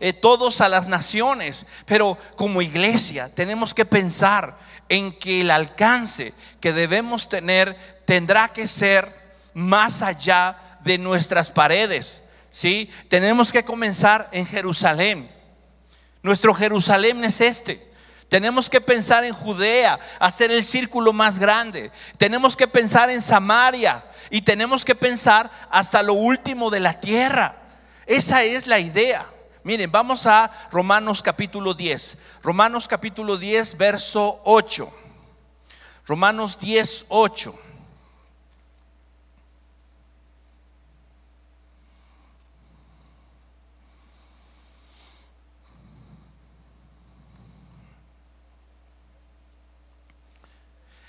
eh, 0.00 0.12
todos 0.12 0.60
a 0.60 0.68
las 0.68 0.86
naciones, 0.86 1.66
pero 1.86 2.16
como 2.36 2.62
iglesia 2.62 3.32
tenemos 3.34 3.74
que 3.74 3.84
pensar 3.84 4.56
en 4.88 5.12
que 5.12 5.42
el 5.42 5.50
alcance 5.50 6.32
que 6.60 6.72
debemos 6.72 7.28
tener 7.28 7.76
tendrá 8.04 8.48
que 8.48 8.66
ser 8.66 9.12
más 9.54 10.02
allá 10.02 10.56
de 10.80 10.98
nuestras 10.98 11.50
paredes. 11.50 12.22
¿Sí? 12.58 12.90
Tenemos 13.08 13.52
que 13.52 13.64
comenzar 13.64 14.28
en 14.32 14.44
Jerusalén. 14.44 15.30
Nuestro 16.22 16.52
Jerusalén 16.52 17.22
es 17.24 17.40
este. 17.40 17.88
Tenemos 18.28 18.68
que 18.68 18.80
pensar 18.80 19.22
en 19.22 19.32
Judea, 19.32 20.00
hacer 20.18 20.50
el 20.50 20.64
círculo 20.64 21.12
más 21.12 21.38
grande. 21.38 21.92
Tenemos 22.16 22.56
que 22.56 22.66
pensar 22.66 23.10
en 23.10 23.22
Samaria 23.22 24.04
y 24.28 24.42
tenemos 24.42 24.84
que 24.84 24.96
pensar 24.96 25.48
hasta 25.70 26.02
lo 26.02 26.14
último 26.14 26.68
de 26.68 26.80
la 26.80 26.98
tierra. 26.98 27.54
Esa 28.06 28.42
es 28.42 28.66
la 28.66 28.80
idea. 28.80 29.24
Miren, 29.62 29.92
vamos 29.92 30.26
a 30.26 30.50
Romanos 30.72 31.22
capítulo 31.22 31.74
10. 31.74 32.18
Romanos 32.42 32.88
capítulo 32.88 33.36
10, 33.36 33.76
verso 33.76 34.42
8. 34.44 34.92
Romanos 36.06 36.58
10, 36.58 37.06
8. 37.08 37.67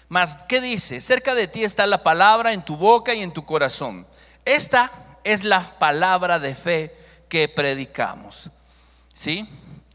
Mas, 0.09 0.39
¿qué 0.47 0.59
dice? 0.59 1.01
Cerca 1.01 1.35
de 1.35 1.47
ti 1.47 1.63
está 1.63 1.85
la 1.85 2.01
palabra 2.01 2.51
en 2.51 2.65
tu 2.65 2.75
boca 2.75 3.13
y 3.13 3.21
en 3.21 3.31
tu 3.31 3.45
corazón. 3.45 4.07
Esta 4.43 4.91
es 5.23 5.43
la 5.43 5.77
palabra 5.77 6.39
de 6.39 6.55
fe 6.55 6.95
que 7.29 7.47
predicamos. 7.47 8.49
¿Sí? 9.13 9.47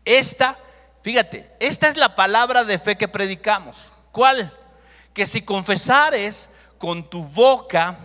Esta, 0.05 0.57
fíjate, 1.03 1.51
esta 1.59 1.89
es 1.89 1.97
la 1.97 2.15
palabra 2.15 2.63
de 2.63 2.79
fe 2.79 2.97
que 2.97 3.09
predicamos. 3.09 3.91
¿Cuál? 4.13 4.57
Que 5.13 5.27
si 5.27 5.43
confesares 5.43 6.49
con 6.79 7.11
tu 7.11 7.25
boca 7.25 7.99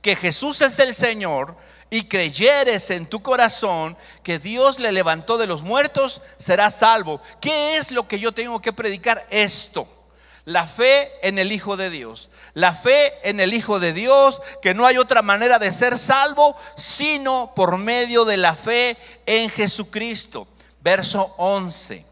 que 0.00 0.16
Jesús 0.16 0.62
es 0.62 0.78
el 0.78 0.94
Señor 0.94 1.54
y 1.90 2.04
creyeres 2.04 2.88
en 2.88 3.04
tu 3.04 3.20
corazón 3.22 3.98
que 4.22 4.38
Dios 4.38 4.78
le 4.78 4.90
levantó 4.90 5.36
de 5.36 5.46
los 5.46 5.64
muertos, 5.64 6.22
serás 6.38 6.78
salvo. 6.78 7.20
¿Qué 7.42 7.76
es 7.76 7.90
lo 7.90 8.08
que 8.08 8.18
yo 8.18 8.32
tengo 8.32 8.62
que 8.62 8.72
predicar? 8.72 9.26
Esto 9.28 10.01
la 10.44 10.66
fe 10.66 11.12
en 11.22 11.38
el 11.38 11.52
Hijo 11.52 11.76
de 11.76 11.90
Dios. 11.90 12.30
La 12.54 12.74
fe 12.74 13.12
en 13.28 13.40
el 13.40 13.54
Hijo 13.54 13.78
de 13.78 13.92
Dios, 13.92 14.40
que 14.60 14.74
no 14.74 14.86
hay 14.86 14.98
otra 14.98 15.22
manera 15.22 15.58
de 15.58 15.72
ser 15.72 15.98
salvo 15.98 16.56
sino 16.76 17.52
por 17.54 17.78
medio 17.78 18.24
de 18.24 18.36
la 18.36 18.54
fe 18.54 18.96
en 19.26 19.48
Jesucristo. 19.48 20.48
Verso 20.80 21.34
11. 21.38 22.04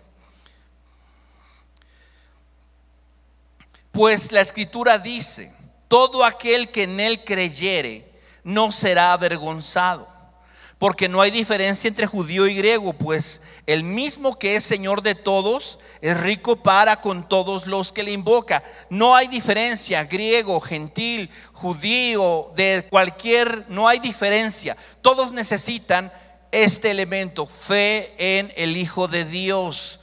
Pues 3.90 4.31
la 4.31 4.40
escritura 4.40 4.99
dice, 4.99 5.53
todo 5.88 6.25
aquel 6.25 6.71
que 6.71 6.85
en 6.85 7.01
él 7.01 7.25
creyere 7.25 8.09
no 8.45 8.71
será 8.71 9.12
avergonzado 9.12 10.20
porque 10.81 11.11
no 11.11 11.21
hay 11.21 11.31
diferencia 11.31 11.88
entre 11.88 12.07
judío 12.07 12.47
y 12.47 12.55
griego, 12.55 12.95
pues 12.95 13.43
el 13.66 13.85
mismo 13.85 14.38
que 14.38 14.57
es 14.57 14.64
Señor 14.64 15.03
de 15.03 15.14
todos 15.14 15.79
es 16.01 16.19
rico 16.19 16.57
para 16.57 17.03
con 17.03 17.29
todos 17.29 17.66
los 17.66 17.93
que 17.93 18.03
le 18.03 18.12
invoca. 18.12 18.64
No 18.88 19.14
hay 19.14 19.29
diferencia, 19.29 20.05
griego, 20.05 20.59
gentil, 20.59 21.29
judío, 21.53 22.51
de 22.57 22.87
cualquier, 22.88 23.66
no 23.69 23.88
hay 23.88 23.99
diferencia. 23.99 24.75
Todos 25.03 25.33
necesitan 25.33 26.11
este 26.51 26.90
elemento, 26.90 27.45
fe 27.45 28.14
en 28.16 28.51
el 28.57 28.75
Hijo 28.79 29.07
de 29.07 29.27
Dios. 29.27 30.01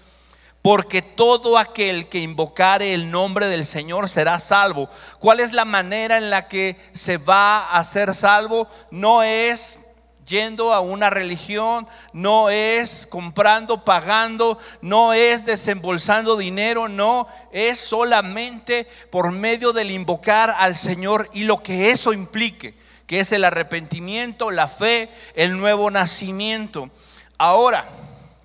Porque 0.62 1.02
todo 1.02 1.58
aquel 1.58 2.08
que 2.08 2.20
invocare 2.20 2.94
el 2.94 3.10
nombre 3.10 3.48
del 3.48 3.66
Señor 3.66 4.10
será 4.10 4.40
salvo. 4.40 4.92
¿Cuál 5.18 5.40
es 5.40 5.54
la 5.54 5.66
manera 5.66 6.20
en 6.20 6.30
la 6.30 6.48
que 6.48 6.78
se 6.94 7.18
va 7.18 7.72
a 7.72 7.84
ser 7.84 8.14
salvo? 8.14 8.68
No 8.92 9.24
es 9.24 9.80
yendo 10.28 10.74
a 10.74 10.82
una 10.82 11.10
religión, 11.10 11.88
no 12.14 12.50
es 12.50 13.08
comprando, 13.08 13.84
pagando, 13.86 14.60
no 14.82 15.14
es 15.14 15.46
desembolsando 15.46 16.38
dinero, 16.38 16.90
no, 16.90 17.28
es 17.52 17.80
solamente 17.80 18.88
por 19.10 19.32
medio 19.32 19.72
del 19.72 19.90
invocar 19.90 20.54
al 20.58 20.76
Señor 20.76 21.30
y 21.34 21.44
lo 21.46 21.64
que 21.64 21.92
eso 21.92 22.14
implique, 22.14 22.76
que 23.08 23.22
es 23.22 23.32
el 23.32 23.46
arrepentimiento, 23.46 24.52
la 24.52 24.68
fe, 24.68 25.10
el 25.34 25.58
nuevo 25.58 25.90
nacimiento. 25.90 26.90
Ahora, 27.38 27.88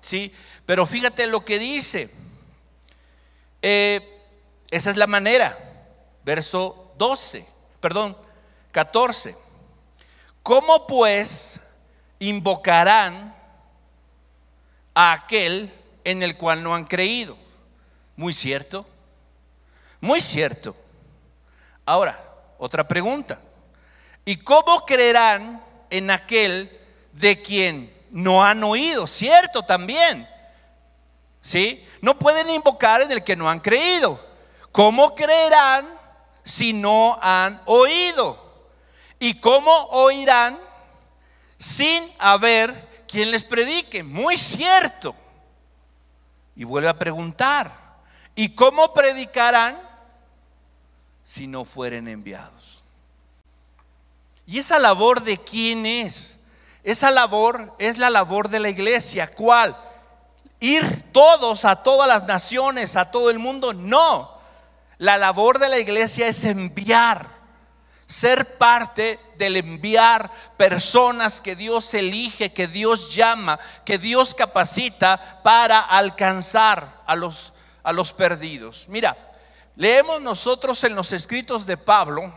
sí, 0.01 0.31
pero 0.65 0.85
fíjate 0.85 1.27
lo 1.27 1.43
que 1.43 1.59
dice. 1.59 2.09
Eh, 3.61 4.09
esa 4.71 4.89
es 4.89 4.95
la 4.95 5.07
manera. 5.07 5.57
Verso 6.23 6.93
12, 6.97 7.45
perdón, 7.81 8.15
14. 8.71 9.35
¿Cómo 10.41 10.87
pues 10.87 11.59
invocarán 12.29 13.35
a 14.93 15.13
aquel 15.13 15.71
en 16.03 16.23
el 16.23 16.37
cual 16.37 16.63
no 16.63 16.75
han 16.75 16.85
creído. 16.85 17.37
Muy 18.15 18.33
cierto, 18.33 18.85
muy 19.99 20.21
cierto. 20.21 20.75
Ahora, 21.85 22.19
otra 22.57 22.87
pregunta. 22.87 23.41
¿Y 24.25 24.37
cómo 24.37 24.85
creerán 24.85 25.63
en 25.89 26.11
aquel 26.11 26.79
de 27.11 27.41
quien 27.41 27.93
no 28.11 28.43
han 28.43 28.63
oído? 28.63 29.07
Cierto 29.07 29.63
también. 29.63 30.29
¿Sí? 31.41 31.85
No 32.01 32.17
pueden 32.17 32.49
invocar 32.49 33.01
en 33.01 33.11
el 33.11 33.23
que 33.23 33.35
no 33.35 33.49
han 33.49 33.59
creído. 33.59 34.19
¿Cómo 34.71 35.13
creerán 35.13 35.85
si 36.43 36.71
no 36.71 37.19
han 37.21 37.61
oído? 37.65 38.39
¿Y 39.19 39.39
cómo 39.39 39.71
oirán 39.91 40.57
sin 41.63 42.11
haber 42.19 43.05
quien 43.07 43.31
les 43.31 43.45
predique. 43.45 44.03
Muy 44.03 44.35
cierto. 44.35 45.15
Y 46.57 46.65
vuelve 46.65 46.89
a 46.89 46.99
preguntar, 46.99 47.71
¿y 48.35 48.49
cómo 48.49 48.93
predicarán 48.93 49.79
si 51.23 51.47
no 51.47 51.63
fueren 51.63 52.09
enviados? 52.09 52.83
¿Y 54.45 54.59
esa 54.59 54.77
labor 54.77 55.23
de 55.23 55.37
quién 55.37 55.85
es? 55.85 56.37
Esa 56.83 57.11
labor 57.11 57.73
es 57.79 57.97
la 57.97 58.09
labor 58.09 58.49
de 58.49 58.59
la 58.59 58.67
iglesia. 58.67 59.31
¿Cuál? 59.31 59.77
Ir 60.59 61.13
todos 61.13 61.63
a 61.63 61.81
todas 61.81 62.09
las 62.09 62.27
naciones, 62.27 62.97
a 62.97 63.09
todo 63.09 63.29
el 63.29 63.39
mundo. 63.39 63.73
No. 63.73 64.37
La 64.97 65.17
labor 65.17 65.59
de 65.59 65.69
la 65.69 65.79
iglesia 65.79 66.27
es 66.27 66.43
enviar, 66.43 67.29
ser 68.07 68.57
parte 68.57 69.19
del 69.37 69.57
enviar 69.57 70.31
personas 70.57 71.41
que 71.41 71.55
Dios 71.55 71.93
elige, 71.93 72.53
que 72.53 72.67
Dios 72.67 73.13
llama, 73.15 73.59
que 73.85 73.97
Dios 73.97 74.35
capacita 74.35 75.41
para 75.43 75.79
alcanzar 75.79 77.01
a 77.05 77.15
los, 77.15 77.53
a 77.83 77.91
los 77.91 78.13
perdidos. 78.13 78.85
Mira, 78.89 79.17
leemos 79.75 80.21
nosotros 80.21 80.83
en 80.83 80.95
los 80.95 81.11
escritos 81.11 81.65
de 81.65 81.77
Pablo 81.77 82.33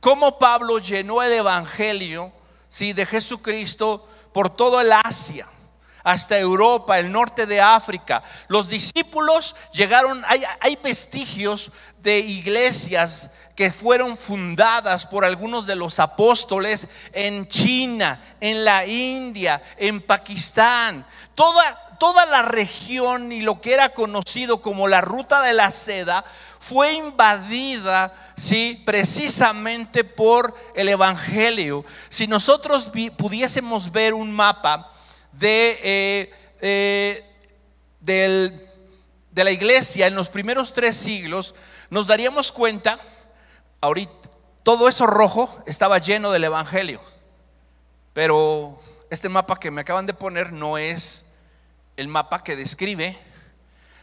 cómo 0.00 0.38
Pablo 0.38 0.78
llenó 0.78 1.22
el 1.22 1.32
Evangelio 1.32 2.32
¿sí? 2.68 2.92
de 2.92 3.06
Jesucristo 3.06 4.06
por 4.32 4.50
todo 4.50 4.80
el 4.80 4.92
Asia 4.92 5.48
hasta 6.04 6.38
Europa, 6.38 6.98
el 6.98 7.12
norte 7.12 7.44
de 7.44 7.60
África. 7.60 8.22
Los 8.48 8.68
discípulos 8.68 9.54
llegaron, 9.72 10.22
hay, 10.26 10.42
hay, 10.60 10.76
vestigios 10.76 11.70
de 12.08 12.20
iglesias 12.20 13.28
que 13.54 13.70
fueron 13.70 14.16
fundadas 14.16 15.06
por 15.06 15.26
algunos 15.26 15.66
de 15.66 15.76
los 15.76 15.98
apóstoles 15.98 16.88
en 17.12 17.46
China, 17.48 18.18
en 18.40 18.64
la 18.64 18.86
India, 18.86 19.62
en 19.76 20.00
Pakistán. 20.00 21.06
Toda, 21.34 21.98
toda 21.98 22.24
la 22.24 22.40
región 22.40 23.30
y 23.30 23.42
lo 23.42 23.60
que 23.60 23.74
era 23.74 23.90
conocido 23.90 24.62
como 24.62 24.88
la 24.88 25.02
ruta 25.02 25.42
de 25.42 25.52
la 25.52 25.70
seda 25.70 26.24
fue 26.58 26.94
invadida, 26.94 28.32
sí, 28.38 28.82
precisamente 28.86 30.02
por 30.02 30.54
el 30.74 30.88
evangelio. 30.88 31.84
Si 32.08 32.26
nosotros 32.26 32.90
pudiésemos 33.18 33.92
ver 33.92 34.14
un 34.14 34.32
mapa 34.32 34.90
de, 35.32 35.78
eh, 35.82 36.34
eh, 36.62 37.24
de 38.00 39.44
la 39.44 39.50
iglesia 39.50 40.06
en 40.06 40.14
los 40.14 40.30
primeros 40.30 40.72
tres 40.72 40.96
siglos, 40.96 41.54
nos 41.90 42.06
daríamos 42.06 42.52
cuenta, 42.52 42.98
ahorita, 43.80 44.12
todo 44.62 44.88
eso 44.88 45.06
rojo 45.06 45.62
estaba 45.66 45.98
lleno 45.98 46.30
del 46.30 46.44
evangelio, 46.44 47.00
pero 48.12 48.78
este 49.10 49.28
mapa 49.28 49.56
que 49.56 49.70
me 49.70 49.80
acaban 49.80 50.06
de 50.06 50.14
poner 50.14 50.52
no 50.52 50.78
es 50.78 51.26
el 51.96 52.08
mapa 52.08 52.44
que 52.44 52.56
describe 52.56 53.18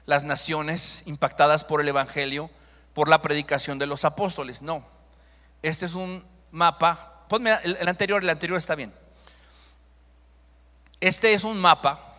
las 0.06 0.24
naciones 0.24 1.04
impactadas 1.06 1.64
por 1.64 1.82
el 1.82 1.88
Evangelio, 1.88 2.50
por 2.94 3.08
la 3.08 3.22
predicación 3.22 3.80
de 3.80 3.88
los 3.88 4.06
apóstoles. 4.06 4.62
No, 4.62 4.86
este 5.62 5.86
es 5.86 5.96
un 5.96 6.26
mapa, 6.52 7.24
ponme 7.28 7.56
el, 7.64 7.88
anterior, 7.88 8.22
el 8.22 8.30
anterior 8.30 8.58
está 8.58 8.76
bien. 8.76 8.94
Este 11.00 11.34
es 11.34 11.44
un 11.44 11.60
mapa 11.60 12.16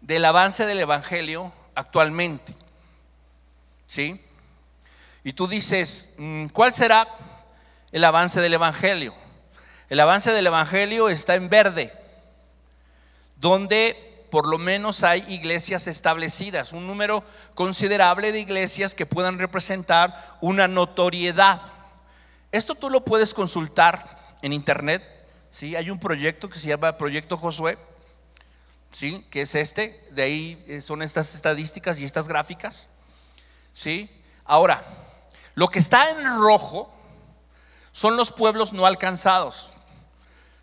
del 0.00 0.24
avance 0.24 0.66
del 0.66 0.80
Evangelio 0.80 1.52
actualmente. 1.74 2.54
¿Sí? 3.86 4.22
Y 5.28 5.34
tú 5.34 5.46
dices, 5.46 6.08
mm, 6.16 6.46
¿cuál 6.46 6.72
será 6.72 7.06
el 7.92 8.02
avance 8.02 8.40
del 8.40 8.54
Evangelio? 8.54 9.14
El 9.90 10.00
avance 10.00 10.32
del 10.32 10.46
Evangelio 10.46 11.10
está 11.10 11.34
en 11.34 11.50
verde, 11.50 11.92
donde 13.36 14.24
por 14.30 14.46
lo 14.46 14.56
menos 14.56 15.04
hay 15.04 15.22
iglesias 15.28 15.86
establecidas, 15.86 16.72
un 16.72 16.86
número 16.86 17.22
considerable 17.54 18.32
de 18.32 18.40
iglesias 18.40 18.94
que 18.94 19.04
puedan 19.04 19.38
representar 19.38 20.38
una 20.40 20.66
notoriedad. 20.66 21.60
Esto 22.50 22.74
tú 22.74 22.88
lo 22.88 23.04
puedes 23.04 23.34
consultar 23.34 24.02
en 24.40 24.54
internet, 24.54 25.02
¿sí? 25.50 25.76
Hay 25.76 25.90
un 25.90 26.00
proyecto 26.00 26.48
que 26.48 26.58
se 26.58 26.68
llama 26.68 26.96
Proyecto 26.96 27.36
Josué, 27.36 27.76
¿sí? 28.90 29.26
Que 29.28 29.42
es 29.42 29.54
este, 29.54 30.08
de 30.10 30.22
ahí 30.22 30.64
eh, 30.68 30.80
son 30.80 31.02
estas 31.02 31.34
estadísticas 31.34 32.00
y 32.00 32.04
estas 32.04 32.28
gráficas, 32.28 32.88
¿sí? 33.74 34.10
Ahora, 34.46 34.82
lo 35.58 35.66
que 35.66 35.80
está 35.80 36.08
en 36.10 36.24
rojo 36.38 36.88
son 37.90 38.16
los 38.16 38.30
pueblos 38.30 38.72
no 38.72 38.86
alcanzados, 38.86 39.70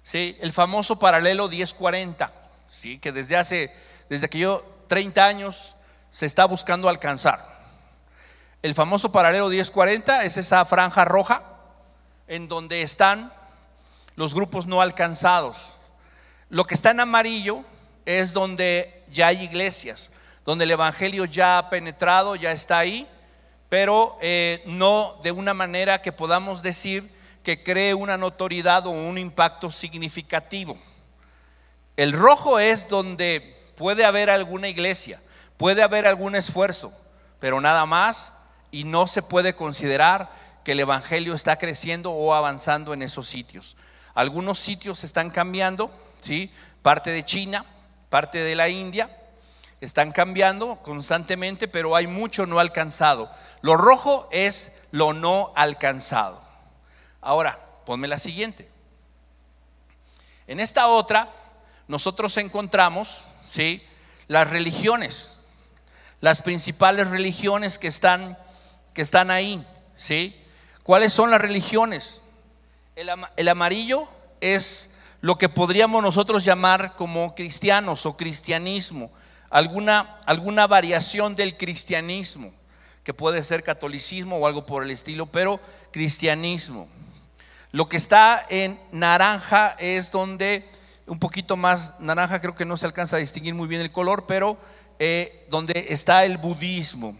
¿sí? 0.03 0.37
El 0.39 0.53
famoso 0.53 0.99
paralelo 0.99 1.49
1040 1.49 2.31
¿sí? 2.69 2.97
que 2.99 3.11
desde 3.11 3.35
hace, 3.35 3.75
desde 4.07 4.29
que 4.29 4.39
yo 4.39 4.63
30 4.87 5.25
años 5.25 5.75
se 6.11 6.25
está 6.25 6.45
buscando 6.45 6.87
alcanzar. 6.87 7.45
El 8.61 8.73
famoso 8.73 9.11
paralelo 9.11 9.49
1040 9.49 10.23
es 10.23 10.37
esa 10.37 10.63
franja 10.63 11.03
roja 11.03 11.43
en 12.29 12.47
donde 12.47 12.81
están 12.81 13.33
los 14.15 14.33
grupos 14.33 14.65
no 14.65 14.79
alcanzados. 14.79 15.73
Lo 16.47 16.63
que 16.63 16.73
está 16.73 16.91
en 16.91 17.01
amarillo 17.01 17.65
es 18.05 18.31
donde 18.31 19.03
ya 19.09 19.27
hay 19.27 19.43
iglesias, 19.43 20.11
donde 20.45 20.63
el 20.63 20.71
Evangelio 20.71 21.25
ya 21.25 21.57
ha 21.57 21.69
penetrado, 21.69 22.37
ya 22.37 22.53
está 22.53 22.79
ahí, 22.79 23.09
pero 23.69 24.17
eh, 24.21 24.63
no 24.65 25.19
de 25.23 25.31
una 25.31 25.53
manera 25.53 26.01
que 26.01 26.11
podamos 26.11 26.61
decir 26.61 27.13
que 27.43 27.63
cree 27.63 27.93
una 27.93 28.17
notoriedad 28.17 28.87
o 28.87 28.91
un 28.91 29.17
impacto 29.17 29.69
significativo. 29.69 30.75
El 31.95 32.13
rojo 32.13 32.59
es 32.59 32.87
donde 32.87 33.55
puede 33.75 34.05
haber 34.05 34.29
alguna 34.29 34.67
iglesia, 34.67 35.21
puede 35.57 35.83
haber 35.83 36.07
algún 36.07 36.35
esfuerzo, 36.35 36.91
pero 37.39 37.61
nada 37.61 37.85
más 37.85 38.33
y 38.71 38.83
no 38.83 39.07
se 39.07 39.21
puede 39.21 39.55
considerar 39.55 40.29
que 40.63 40.73
el 40.73 40.79
Evangelio 40.79 41.35
está 41.35 41.57
creciendo 41.57 42.11
o 42.11 42.33
avanzando 42.33 42.93
en 42.93 43.03
esos 43.03 43.27
sitios. 43.27 43.77
Algunos 44.15 44.57
sitios 44.59 45.03
están 45.03 45.29
cambiando, 45.29 45.91
¿sí? 46.21 46.51
parte 46.81 47.11
de 47.11 47.23
China, 47.23 47.65
parte 48.09 48.39
de 48.39 48.55
la 48.55 48.69
India, 48.69 49.09
están 49.81 50.11
cambiando 50.11 50.77
constantemente, 50.77 51.67
pero 51.67 51.95
hay 51.95 52.07
mucho 52.07 52.45
no 52.45 52.59
alcanzado. 52.59 53.29
Lo 53.61 53.77
rojo 53.77 54.27
es 54.31 54.71
lo 54.91 55.13
no 55.13 55.51
alcanzado. 55.55 56.41
Ahora, 57.21 57.59
ponme 57.85 58.07
la 58.07 58.19
siguiente. 58.19 58.69
En 60.47 60.59
esta 60.59 60.87
otra 60.87 61.31
nosotros 61.87 62.37
encontramos, 62.37 63.27
¿sí? 63.45 63.83
Las 64.27 64.49
religiones, 64.49 65.41
las 66.21 66.41
principales 66.41 67.09
religiones 67.09 67.77
que 67.79 67.87
están, 67.87 68.37
que 68.93 69.01
están 69.01 69.29
ahí, 69.29 69.65
¿sí? 69.95 70.39
¿Cuáles 70.83 71.13
son 71.13 71.31
las 71.31 71.41
religiones? 71.41 72.21
El, 72.95 73.49
amarillo 73.49 74.07
es 74.39 74.91
lo 75.21 75.37
que 75.37 75.49
podríamos 75.49 76.01
nosotros 76.01 76.45
llamar 76.45 76.95
como 76.95 77.35
cristianos 77.35 78.05
o 78.05 78.15
cristianismo, 78.15 79.11
alguna, 79.49 80.17
alguna 80.25 80.67
variación 80.67 81.35
del 81.35 81.57
cristianismo, 81.57 82.53
que 83.03 83.13
puede 83.13 83.43
ser 83.43 83.63
catolicismo 83.63 84.37
o 84.37 84.47
algo 84.47 84.65
por 84.65 84.83
el 84.83 84.91
estilo, 84.91 85.25
pero 85.25 85.59
cristianismo. 85.91 86.87
Lo 87.71 87.87
que 87.87 87.97
está 87.97 88.45
en 88.49 88.79
naranja 88.91 89.75
es 89.79 90.11
donde 90.11 90.69
un 91.07 91.19
poquito 91.19 91.55
más 91.55 91.99
naranja, 91.99 92.41
creo 92.41 92.55
que 92.55 92.65
no 92.65 92.77
se 92.77 92.85
alcanza 92.85 93.17
a 93.17 93.19
distinguir 93.19 93.53
muy 93.53 93.67
bien 93.67 93.81
el 93.81 93.91
color, 93.91 94.25
pero 94.27 94.57
eh, 94.97 95.45
donde 95.49 95.87
está 95.89 96.25
el 96.25 96.37
budismo. 96.37 97.15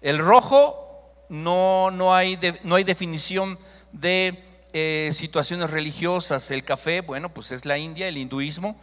El 0.00 0.18
rojo 0.18 0.84
no, 1.28 1.90
no, 1.90 2.14
hay, 2.14 2.38
no 2.62 2.76
hay 2.76 2.84
definición 2.84 3.58
de 3.92 4.44
eh, 4.72 5.10
situaciones 5.12 5.70
religiosas. 5.70 6.50
El 6.50 6.64
café, 6.64 7.00
bueno, 7.00 7.32
pues 7.32 7.52
es 7.52 7.64
la 7.64 7.78
India, 7.78 8.06
el 8.06 8.18
hinduismo. 8.18 8.78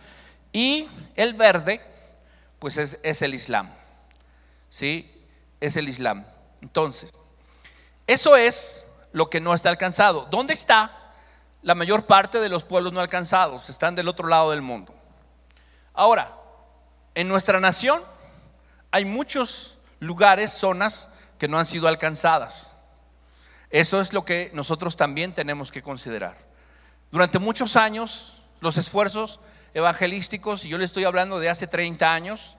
Y 0.52 0.88
el 1.16 1.34
verde, 1.34 1.80
pues 2.62 2.78
es, 2.78 2.98
es 3.04 3.22
el 3.22 3.34
Islam. 3.34 3.70
¿Sí? 4.70 5.12
Es 5.60 5.76
el 5.76 5.90
Islam. 5.90 6.26
Entonces, 6.62 7.12
eso 8.08 8.38
es 8.38 8.86
lo 9.12 9.30
que 9.30 9.42
no 9.42 9.54
está 9.54 9.70
alcanzado. 9.70 10.30
¿Dónde 10.32 10.54
está 10.54 11.02
la 11.62 11.76
mayor 11.76 12.06
parte 12.06 12.40
de 12.40 12.50
los 12.50 12.66
pueblos 12.66 12.94
no 12.94 13.00
alcanzados 13.00 13.70
están 13.70 13.96
del 13.96 14.08
otro 14.08 14.28
lado 14.28 14.52
del 14.52 14.62
mundo. 14.62 14.94
Ahora, 15.94 16.36
en 17.14 17.28
nuestra 17.28 17.60
nación 17.60 18.02
hay 18.90 19.06
muchos 19.06 19.78
lugares, 20.00 20.52
zonas 20.52 21.10
que 21.38 21.48
no 21.48 21.60
han 21.60 21.66
sido 21.66 21.88
alcanzadas. 21.88 22.74
Eso 23.70 24.02
es 24.02 24.12
lo 24.12 24.26
que 24.26 24.52
nosotros 24.54 24.98
también 24.98 25.34
tenemos 25.34 25.72
que 25.72 25.84
considerar. 25.84 26.36
Durante 27.12 27.40
muchos 27.40 27.76
años, 27.76 28.42
los 28.60 28.78
esfuerzos 28.78 29.40
evangelísticos, 29.74 30.66
y 30.66 30.70
yo 30.70 30.78
le 30.78 30.86
estoy 30.86 31.04
hablando 31.04 31.40
de 31.40 31.50
hace 31.50 31.68
30 31.68 32.14
años, 32.14 32.58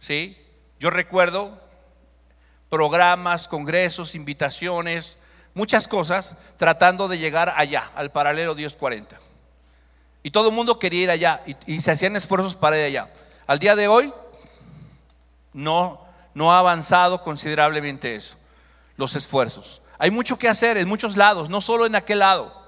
¿sí? 0.00 0.36
Yo 0.78 0.90
recuerdo 0.90 1.60
programas, 2.68 3.48
congresos, 3.48 4.14
invitaciones, 4.14 5.18
muchas 5.54 5.88
cosas 5.88 6.36
tratando 6.56 7.08
de 7.08 7.18
llegar 7.18 7.52
allá, 7.56 7.90
al 7.94 8.10
paralelo 8.10 8.54
Dios 8.54 8.76
40. 8.76 9.18
Y 10.22 10.30
todo 10.30 10.48
el 10.48 10.54
mundo 10.54 10.78
quería 10.78 11.02
ir 11.02 11.10
allá 11.10 11.42
y, 11.66 11.80
se 11.80 11.90
hacían 11.90 12.16
esfuerzos 12.16 12.54
para 12.54 12.78
ir 12.78 12.84
allá. 12.84 13.10
Al 13.46 13.58
día 13.58 13.74
de 13.74 13.88
hoy 13.88 14.12
no, 15.52 16.04
no 16.34 16.52
ha 16.52 16.58
avanzado 16.58 17.22
considerablemente 17.22 18.14
eso, 18.14 18.36
los 18.96 19.16
esfuerzos. 19.16 19.82
Hay 19.98 20.10
mucho 20.10 20.38
que 20.38 20.48
hacer 20.48 20.78
en 20.78 20.88
muchos 20.88 21.16
lados, 21.16 21.50
no 21.50 21.60
solo 21.60 21.86
en 21.86 21.96
aquel 21.96 22.20
lado, 22.20 22.59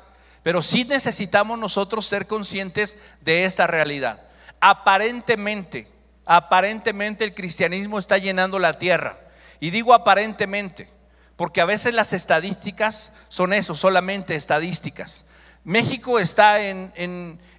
Pero 0.43 0.63
sí 0.63 0.85
necesitamos 0.85 1.59
nosotros 1.59 2.07
ser 2.07 2.27
conscientes 2.27 2.97
de 3.21 3.45
esta 3.45 3.67
realidad. 3.67 4.23
Aparentemente, 4.61 5.89
aparentemente 6.25 7.25
el 7.25 7.35
cristianismo 7.35 7.99
está 7.99 8.19
llenando 8.19 8.59
la 8.59 8.75
tierra. 8.75 9.19
Y 9.61 9.71
digo 9.71 9.95
aparentemente, 9.95 10.89
porque 11.37 11.61
a 11.61 11.65
veces 11.65 11.95
las 11.95 12.13
estadísticas 12.13 13.13
son 13.29 13.53
eso, 13.53 13.75
solamente 13.75 14.35
estadísticas. 14.35 15.25
México 15.65 16.19
está 16.19 16.61
en, 16.61 16.93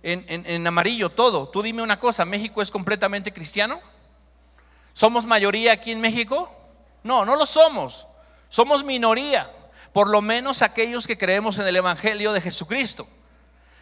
en, 0.03 0.67
amarillo 0.67 1.09
todo. 1.09 1.47
Tú 1.47 1.61
dime 1.61 1.81
una 1.81 1.97
cosa, 1.97 2.25
¿México 2.25 2.61
es 2.61 2.69
completamente 2.69 3.31
cristiano? 3.31 3.79
¿Somos 4.91 5.25
mayoría 5.25 5.71
aquí 5.71 5.91
en 5.91 6.01
México? 6.01 6.53
No, 7.03 7.25
no 7.25 7.35
lo 7.35 7.45
somos. 7.45 8.07
Somos 8.49 8.83
minoría, 8.83 9.49
por 9.93 10.09
lo 10.09 10.21
menos 10.21 10.61
aquellos 10.61 11.07
que 11.07 11.17
creemos 11.17 11.59
en 11.59 11.67
el 11.67 11.75
Evangelio 11.75 12.33
de 12.33 12.41
Jesucristo. 12.41 13.07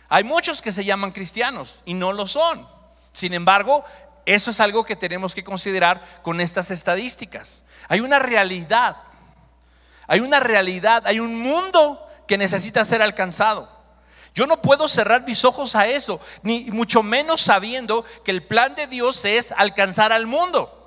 Hay 0.09 0.25
muchos 0.25 0.61
que 0.61 0.73
se 0.73 0.83
llaman 0.83 1.11
cristianos 1.11 1.81
y 1.85 1.93
no 1.93 2.11
lo 2.11 2.27
son. 2.27 2.67
Sin 3.13 3.33
embargo, 3.33 3.85
eso 4.25 4.51
es 4.51 4.59
algo 4.59 4.83
que 4.83 4.97
tenemos 4.97 5.33
que 5.33 5.43
considerar 5.43 6.21
con 6.21 6.41
estas 6.41 6.69
estadísticas. 6.69 7.63
Hay 7.87 8.01
una 8.01 8.19
realidad, 8.19 8.97
hay 10.07 10.19
una 10.19 10.41
realidad, 10.41 11.03
hay 11.07 11.21
un 11.21 11.39
mundo 11.39 12.05
que 12.27 12.37
necesita 12.37 12.83
ser 12.83 13.01
alcanzado. 13.01 13.81
Yo 14.33 14.47
no 14.47 14.61
puedo 14.61 14.87
cerrar 14.87 15.25
mis 15.25 15.43
ojos 15.43 15.75
a 15.75 15.87
eso, 15.87 16.19
ni 16.43 16.65
mucho 16.71 17.03
menos 17.03 17.41
sabiendo 17.41 18.05
que 18.23 18.31
el 18.31 18.43
plan 18.43 18.75
de 18.75 18.87
Dios 18.87 19.23
es 19.25 19.51
alcanzar 19.53 20.11
al 20.11 20.27
mundo. 20.27 20.77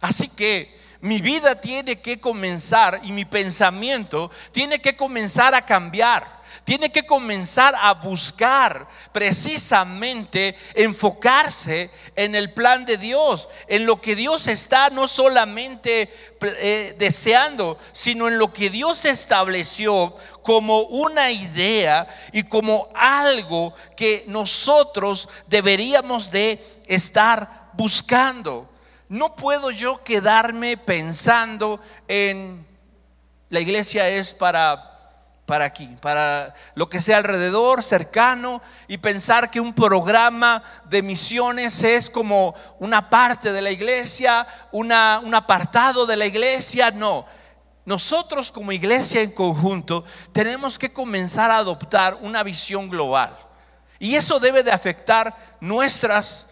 Así 0.00 0.28
que 0.28 0.81
mi 1.02 1.20
vida 1.20 1.60
tiene 1.60 2.00
que 2.00 2.18
comenzar 2.18 3.00
y 3.04 3.12
mi 3.12 3.24
pensamiento 3.24 4.30
tiene 4.52 4.80
que 4.80 4.96
comenzar 4.96 5.54
a 5.54 5.66
cambiar 5.66 6.42
tiene 6.64 6.92
que 6.92 7.04
comenzar 7.04 7.74
a 7.80 7.94
buscar 7.94 8.86
precisamente 9.10 10.56
enfocarse 10.74 11.90
en 12.14 12.34
el 12.34 12.52
plan 12.52 12.84
de 12.84 12.98
Dios, 12.98 13.48
en 13.66 13.84
lo 13.84 14.00
que 14.00 14.14
Dios 14.14 14.46
está 14.46 14.90
no 14.90 15.08
solamente 15.08 16.14
eh, 16.40 16.94
deseando, 16.98 17.78
sino 17.90 18.28
en 18.28 18.38
lo 18.38 18.52
que 18.52 18.70
Dios 18.70 19.04
estableció 19.04 20.14
como 20.42 20.82
una 20.82 21.30
idea 21.30 22.06
y 22.32 22.44
como 22.44 22.88
algo 22.94 23.74
que 23.96 24.24
nosotros 24.28 25.28
deberíamos 25.48 26.30
de 26.30 26.64
estar 26.86 27.70
buscando. 27.72 28.71
No 29.12 29.36
puedo 29.36 29.70
yo 29.70 30.02
quedarme 30.02 30.78
pensando 30.78 31.78
en 32.08 32.66
la 33.50 33.60
iglesia 33.60 34.08
es 34.08 34.32
para 34.32 34.88
para 35.44 35.66
aquí, 35.66 35.98
para 36.00 36.54
lo 36.74 36.88
que 36.88 36.98
sea 36.98 37.18
alrededor, 37.18 37.82
cercano, 37.82 38.62
y 38.88 38.96
pensar 38.96 39.50
que 39.50 39.60
un 39.60 39.74
programa 39.74 40.62
de 40.86 41.02
misiones 41.02 41.82
es 41.82 42.08
como 42.08 42.54
una 42.78 43.10
parte 43.10 43.52
de 43.52 43.60
la 43.60 43.70
iglesia, 43.70 44.46
una, 44.70 45.20
un 45.22 45.34
apartado 45.34 46.06
de 46.06 46.16
la 46.16 46.24
iglesia. 46.24 46.90
No, 46.90 47.26
nosotros 47.84 48.50
como 48.50 48.72
iglesia 48.72 49.20
en 49.20 49.32
conjunto 49.32 50.04
tenemos 50.32 50.78
que 50.78 50.90
comenzar 50.90 51.50
a 51.50 51.58
adoptar 51.58 52.16
una 52.22 52.42
visión 52.42 52.88
global. 52.88 53.36
Y 53.98 54.14
eso 54.14 54.40
debe 54.40 54.62
de 54.62 54.72
afectar 54.72 55.36
nuestras 55.60 56.46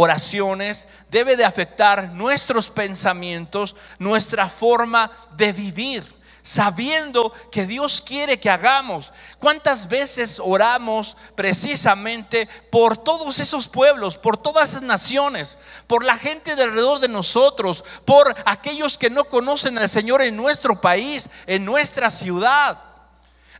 oraciones, 0.00 0.86
debe 1.10 1.36
de 1.36 1.44
afectar 1.44 2.10
nuestros 2.12 2.70
pensamientos, 2.70 3.76
nuestra 3.98 4.48
forma 4.48 5.10
de 5.36 5.52
vivir 5.52 6.20
sabiendo 6.42 7.32
que 7.50 7.66
Dios 7.66 8.00
quiere 8.00 8.40
que 8.40 8.50
hagamos. 8.50 9.12
¿Cuántas 9.38 9.88
veces 9.88 10.40
oramos 10.42 11.16
precisamente 11.34 12.48
por 12.70 12.96
todos 12.96 13.40
esos 13.40 13.68
pueblos, 13.68 14.16
por 14.16 14.36
todas 14.36 14.70
esas 14.70 14.82
naciones, 14.82 15.58
por 15.86 16.04
la 16.04 16.16
gente 16.16 16.56
de 16.56 16.62
alrededor 16.62 17.00
de 17.00 17.08
nosotros, 17.08 17.84
por 18.04 18.34
aquellos 18.46 18.98
que 18.98 19.10
no 19.10 19.24
conocen 19.24 19.78
al 19.78 19.88
Señor 19.88 20.22
en 20.22 20.36
nuestro 20.36 20.80
país, 20.80 21.28
en 21.46 21.64
nuestra 21.64 22.10
ciudad? 22.10 22.89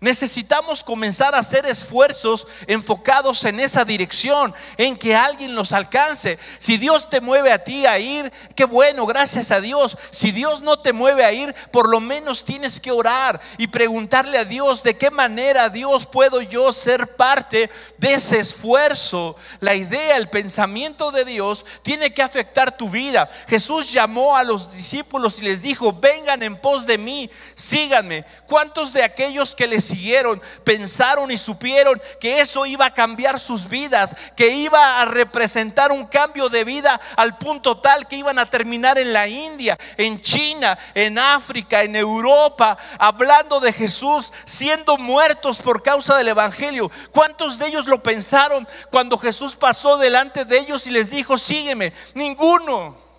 Necesitamos 0.01 0.83
comenzar 0.83 1.35
a 1.35 1.41
hacer 1.41 1.67
esfuerzos 1.67 2.47
enfocados 2.67 3.45
en 3.45 3.61
esa 3.61 3.85
dirección, 3.85 4.55
en 4.79 4.97
que 4.97 5.15
alguien 5.15 5.55
los 5.55 5.73
alcance. 5.73 6.39
Si 6.59 6.79
Dios 6.79 7.11
te 7.11 7.21
mueve 7.21 7.53
a 7.53 7.63
ti 7.63 7.85
a 7.85 7.99
ir, 7.99 8.33
qué 8.57 8.65
bueno, 8.65 9.05
gracias 9.05 9.51
a 9.51 9.61
Dios. 9.61 9.99
Si 10.11 10.33
Dios 10.33 10.63
no 10.63 10.79
te 10.79 10.95
mueve 10.95 11.23
a 11.23 11.33
ir, 11.33 11.55
por 11.71 11.87
lo 11.87 12.01
menos 12.01 12.47
tienes 12.47 12.81
que 12.81 12.91
orar 12.91 13.43
y 13.59 13.67
preguntarle 13.67 14.39
a 14.39 14.47
Dios 14.47 14.83
de 14.83 14.97
qué 14.97 15.11
manera 15.11 15.69
Dios 15.69 16.07
puedo 16.07 16.41
yo 16.41 16.73
ser 16.73 17.17
parte 17.17 17.71
de 17.99 18.15
ese 18.15 18.39
esfuerzo. 18.39 19.37
La 19.61 19.75
idea, 19.75 20.17
el 20.17 20.31
pensamiento 20.31 21.13
de 21.13 21.27
Dios 21.27 21.67
tiene 21.83 22.15
que 22.15 22.23
afectar 22.23 22.75
tu 22.75 22.89
vida. 22.89 23.31
Jesús 23.49 23.93
llamó 23.93 24.35
a 24.35 24.45
los 24.45 24.73
discípulos 24.73 25.41
y 25.41 25.43
les 25.43 25.61
dijo, 25.61 25.93
vengan 25.93 26.43
en 26.43 26.57
pos 26.57 26.87
de 26.87 26.97
mí, 26.97 27.31
síganme. 27.55 28.25
¿Cuántos 28.47 28.95
de 28.95 29.03
aquellos 29.03 29.55
que 29.55 29.67
les 29.67 29.90
siguieron, 29.91 30.41
pensaron 30.65 31.31
y 31.31 31.37
supieron 31.37 32.01
que 32.21 32.41
eso 32.41 32.67
iba 32.67 32.87
a 32.87 32.95
cambiar 32.95 33.39
sus 33.39 33.69
vidas, 33.69 34.17
que 34.37 34.49
iba 34.49 35.01
a 35.01 35.05
representar 35.05 35.93
un 35.93 36.07
cambio 36.07 36.49
de 36.49 36.65
vida 36.65 37.01
al 37.17 37.37
punto 37.39 37.79
tal 37.79 38.07
que 38.07 38.17
iban 38.17 38.39
a 38.39 38.47
terminar 38.47 38.99
en 38.99 39.13
la 39.13 39.27
India, 39.29 39.79
en 39.97 40.21
China, 40.21 40.79
en 40.95 41.19
África, 41.19 41.83
en 41.83 41.97
Europa, 41.97 42.79
hablando 42.99 43.61
de 43.61 43.73
Jesús, 43.73 44.33
siendo 44.45 44.97
muertos 44.97 45.59
por 45.59 45.83
causa 45.83 46.17
del 46.17 46.29
Evangelio. 46.29 46.91
¿Cuántos 47.11 47.59
de 47.59 47.67
ellos 47.67 47.87
lo 47.87 48.03
pensaron 48.03 48.67
cuando 48.91 49.19
Jesús 49.19 49.57
pasó 49.57 49.97
delante 49.97 50.45
de 50.45 50.59
ellos 50.59 50.87
y 50.87 50.91
les 50.91 51.11
dijo, 51.11 51.37
sígueme? 51.37 51.93
Ninguno. 52.15 53.10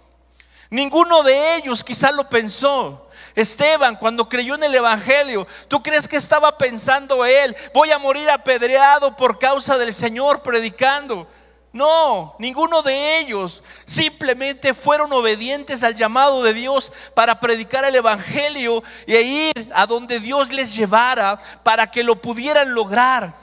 Ninguno 0.71 1.21
de 1.21 1.57
ellos 1.57 1.83
quizá 1.83 2.13
lo 2.13 2.29
pensó. 2.29 3.09
Esteban, 3.35 3.97
cuando 3.97 4.27
creyó 4.27 4.55
en 4.55 4.63
el 4.63 4.73
Evangelio, 4.73 5.45
¿tú 5.67 5.83
crees 5.83 6.07
que 6.07 6.15
estaba 6.15 6.57
pensando 6.57 7.25
él, 7.25 7.55
voy 7.73 7.91
a 7.91 7.99
morir 7.99 8.29
apedreado 8.29 9.15
por 9.17 9.37
causa 9.37 9.77
del 9.77 9.93
Señor 9.93 10.41
predicando? 10.41 11.27
No, 11.73 12.35
ninguno 12.39 12.81
de 12.83 13.19
ellos 13.19 13.63
simplemente 13.83 14.73
fueron 14.73 15.11
obedientes 15.11 15.83
al 15.83 15.95
llamado 15.95 16.41
de 16.41 16.53
Dios 16.53 16.91
para 17.13 17.41
predicar 17.41 17.83
el 17.83 17.95
Evangelio 17.95 18.81
e 19.07 19.21
ir 19.21 19.71
a 19.73 19.85
donde 19.85 20.21
Dios 20.21 20.53
les 20.53 20.73
llevara 20.73 21.37
para 21.63 21.91
que 21.91 22.03
lo 22.03 22.21
pudieran 22.21 22.73
lograr. 22.73 23.33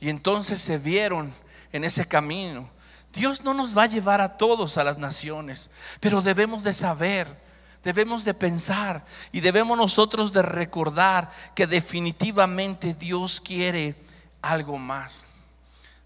Y 0.00 0.08
entonces 0.08 0.60
se 0.60 0.78
vieron 0.78 1.34
en 1.70 1.84
ese 1.84 2.08
camino. 2.08 2.73
Dios 3.14 3.42
no 3.42 3.54
nos 3.54 3.76
va 3.76 3.84
a 3.84 3.88
llevar 3.88 4.20
a 4.20 4.36
todos 4.36 4.76
a 4.76 4.84
las 4.84 4.98
naciones, 4.98 5.70
pero 6.00 6.20
debemos 6.20 6.64
de 6.64 6.72
saber 6.72 7.44
debemos 7.84 8.24
de 8.24 8.34
pensar 8.34 9.04
y 9.30 9.40
debemos 9.40 9.76
nosotros 9.76 10.32
de 10.32 10.42
recordar 10.42 11.30
que 11.54 11.66
definitivamente 11.66 12.94
Dios 12.94 13.40
quiere 13.40 13.94
algo 14.42 14.78
más. 14.78 15.26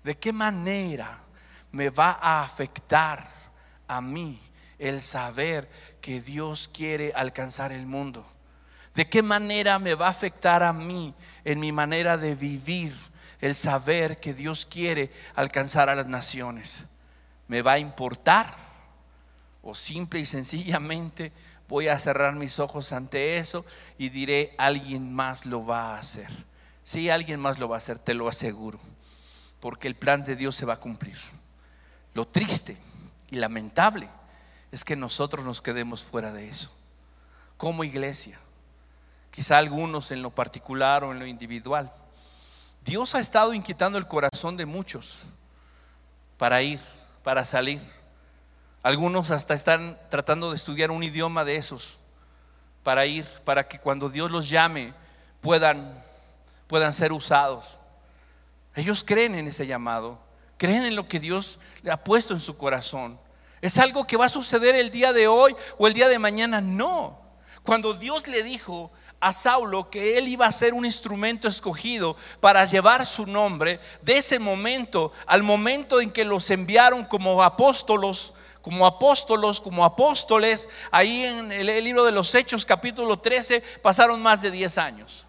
¿De 0.02 0.16
qué 0.18 0.32
manera 0.32 1.20
me 1.70 1.88
va 1.88 2.18
a 2.20 2.42
afectar 2.42 3.26
a 3.86 4.00
mí 4.00 4.40
el 4.78 5.00
saber 5.00 5.70
que 6.00 6.20
Dios 6.20 6.68
quiere 6.72 7.12
alcanzar 7.14 7.72
el 7.72 7.86
mundo? 7.86 8.26
¿De 8.94 9.08
qué 9.08 9.22
manera 9.22 9.78
me 9.78 9.94
va 9.94 10.08
a 10.08 10.10
afectar 10.10 10.64
a 10.64 10.72
mí 10.72 11.14
en 11.44 11.60
mi 11.60 11.70
manera 11.70 12.16
de 12.18 12.34
vivir 12.34 12.96
el 13.40 13.54
saber 13.54 14.18
que 14.18 14.34
Dios 14.34 14.66
quiere 14.66 15.12
alcanzar 15.36 15.88
a 15.88 15.94
las 15.94 16.08
naciones? 16.08 16.84
¿Me 17.48 17.62
va 17.62 17.72
a 17.72 17.78
importar? 17.78 18.54
¿O 19.62 19.74
simple 19.74 20.20
y 20.20 20.26
sencillamente 20.26 21.32
voy 21.68 21.88
a 21.88 21.98
cerrar 21.98 22.34
mis 22.34 22.58
ojos 22.58 22.92
ante 22.92 23.36
eso 23.36 23.64
y 23.98 24.08
diré, 24.08 24.54
alguien 24.58 25.12
más 25.12 25.44
lo 25.46 25.64
va 25.64 25.94
a 25.94 25.98
hacer. 25.98 26.28
Sí, 26.82 27.10
alguien 27.10 27.38
más 27.38 27.58
lo 27.58 27.68
va 27.68 27.76
a 27.76 27.78
hacer, 27.78 27.98
te 27.98 28.14
lo 28.14 28.28
aseguro, 28.28 28.80
porque 29.60 29.86
el 29.88 29.94
plan 29.94 30.24
de 30.24 30.34
Dios 30.34 30.56
se 30.56 30.64
va 30.64 30.74
a 30.74 30.80
cumplir. 30.80 31.18
Lo 32.14 32.26
triste 32.26 32.76
y 33.30 33.36
lamentable 33.36 34.08
es 34.72 34.84
que 34.84 34.96
nosotros 34.96 35.44
nos 35.44 35.60
quedemos 35.60 36.02
fuera 36.02 36.32
de 36.32 36.48
eso, 36.48 36.74
como 37.58 37.84
iglesia, 37.84 38.38
quizá 39.30 39.58
algunos 39.58 40.10
en 40.10 40.22
lo 40.22 40.30
particular 40.30 41.04
o 41.04 41.12
en 41.12 41.18
lo 41.18 41.26
individual. 41.26 41.92
Dios 42.82 43.14
ha 43.14 43.20
estado 43.20 43.52
inquietando 43.52 43.98
el 43.98 44.08
corazón 44.08 44.56
de 44.56 44.64
muchos 44.64 45.24
para 46.38 46.62
ir, 46.62 46.80
para 47.28 47.44
salir 47.44 47.78
algunos 48.82 49.30
hasta 49.30 49.52
están 49.52 50.00
tratando 50.08 50.48
de 50.48 50.56
estudiar 50.56 50.90
un 50.90 51.02
idioma 51.02 51.44
de 51.44 51.56
esos 51.56 51.98
para 52.82 53.04
ir, 53.04 53.26
para 53.44 53.68
que 53.68 53.78
cuando 53.78 54.08
Dios 54.08 54.30
los 54.30 54.48
llame 54.48 54.94
puedan, 55.42 56.02
puedan 56.68 56.94
ser 56.94 57.12
usados. 57.12 57.80
Ellos 58.74 59.04
creen 59.06 59.34
en 59.34 59.46
ese 59.46 59.66
llamado, 59.66 60.18
creen 60.56 60.86
en 60.86 60.96
lo 60.96 61.06
que 61.06 61.20
Dios 61.20 61.58
le 61.82 61.90
ha 61.90 62.02
puesto 62.02 62.32
en 62.32 62.40
su 62.40 62.56
corazón. 62.56 63.20
¿Es 63.60 63.76
algo 63.76 64.06
que 64.06 64.16
va 64.16 64.24
a 64.24 64.30
suceder 64.30 64.74
el 64.74 64.90
día 64.90 65.12
de 65.12 65.28
hoy 65.28 65.54
o 65.76 65.86
el 65.86 65.92
día 65.92 66.08
de 66.08 66.18
mañana? 66.18 66.62
No. 66.62 67.20
Cuando 67.62 67.92
Dios 67.92 68.26
le 68.26 68.42
dijo 68.42 68.90
a 69.20 69.32
Saulo 69.32 69.90
que 69.90 70.16
él 70.16 70.28
iba 70.28 70.46
a 70.46 70.52
ser 70.52 70.74
un 70.74 70.84
instrumento 70.84 71.48
escogido 71.48 72.16
para 72.40 72.64
llevar 72.64 73.04
su 73.04 73.26
nombre 73.26 73.80
de 74.02 74.18
ese 74.18 74.38
momento 74.38 75.12
al 75.26 75.42
momento 75.42 76.00
en 76.00 76.10
que 76.10 76.24
los 76.24 76.50
enviaron 76.50 77.04
como 77.04 77.42
apóstolos, 77.42 78.34
como 78.62 78.86
apóstolos, 78.86 79.60
como 79.60 79.84
apóstoles, 79.84 80.68
ahí 80.90 81.24
en 81.24 81.50
el, 81.50 81.84
libro 81.84 82.04
de 82.04 82.12
los 82.12 82.34
Hechos 82.34 82.64
capítulo 82.64 83.18
13 83.18 83.60
pasaron 83.82 84.22
más 84.22 84.40
de 84.40 84.50
10 84.50 84.78
años. 84.78 85.26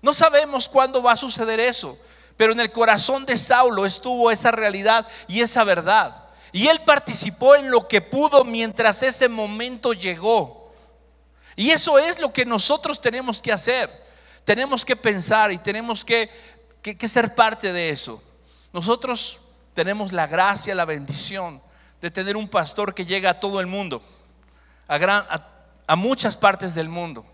No 0.00 0.14
sabemos 0.14 0.68
cuándo 0.68 1.02
va 1.02 1.12
a 1.12 1.16
suceder 1.16 1.60
eso, 1.60 1.98
pero 2.36 2.52
en 2.52 2.60
el 2.60 2.70
corazón 2.70 3.26
de 3.26 3.36
Saulo 3.36 3.84
estuvo 3.84 4.30
esa 4.30 4.50
realidad 4.50 5.06
y 5.26 5.40
esa 5.40 5.64
verdad. 5.64 6.24
Y 6.52 6.68
él 6.68 6.80
participó 6.86 7.54
en 7.54 7.70
lo 7.70 7.88
que 7.88 8.00
pudo 8.00 8.44
mientras 8.44 9.02
ese 9.02 9.28
momento 9.28 9.92
llegó. 9.92 10.55
Y 11.56 11.70
eso 11.70 11.98
es 11.98 12.20
lo 12.20 12.32
que 12.32 12.44
nosotros 12.44 13.00
tenemos 13.00 13.40
que 13.40 13.50
hacer. 13.50 14.04
Tenemos 14.44 14.84
que 14.84 14.94
pensar 14.94 15.50
y 15.50 15.58
tenemos 15.58 16.04
que, 16.04 16.30
ser 17.08 17.34
parte 17.34 17.72
de 17.72 17.88
eso. 17.88 18.22
Nosotros 18.72 19.40
tenemos 19.74 20.12
la 20.12 20.26
gracia, 20.26 20.74
la 20.74 20.84
bendición 20.84 21.62
de 22.00 22.10
tener 22.10 22.36
un 22.36 22.48
pastor 22.48 22.94
que 22.94 23.06
llega 23.06 23.30
a 23.30 23.40
todo 23.40 23.58
el 23.58 23.66
mundo, 23.66 24.02
a, 24.86 25.48
a 25.86 25.96
muchas 25.96 26.36
partes 26.36 26.74
del 26.74 26.90
mundo. 26.90 27.26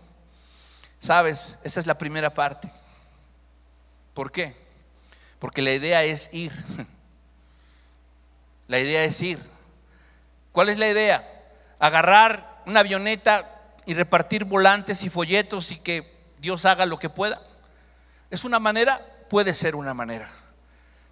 Sabes, 0.99 1.55
esa 1.63 1.81
es 1.81 1.85
la 1.85 1.97
primera 1.97 2.33
parte. 2.33 2.71
¿Por 4.13 4.31
qué? 4.31 4.55
Porque 5.37 5.61
la 5.61 5.73
idea 5.73 6.03
es 6.03 6.29
ir. 6.31 6.51
La 8.65 8.79
idea 8.79 9.03
es 9.03 9.21
ir. 9.21 9.39
¿Cuál 10.53 10.69
es 10.69 10.77
la 10.77 10.87
idea? 10.87 11.29
Agarrar 11.79 12.63
una 12.65 12.79
avioneta 12.79 13.52
y 13.85 13.93
repartir 13.93 14.45
volantes 14.45 15.03
y 15.03 15.09
folletos 15.09 15.71
y 15.71 15.77
que 15.77 16.17
Dios 16.39 16.65
haga 16.65 16.85
lo 16.85 16.99
que 16.99 17.09
pueda. 17.09 17.41
¿Es 18.29 18.43
una 18.43 18.59
manera? 18.59 19.01
Puede 19.29 19.53
ser 19.53 19.75
una 19.75 19.93
manera. 19.93 20.29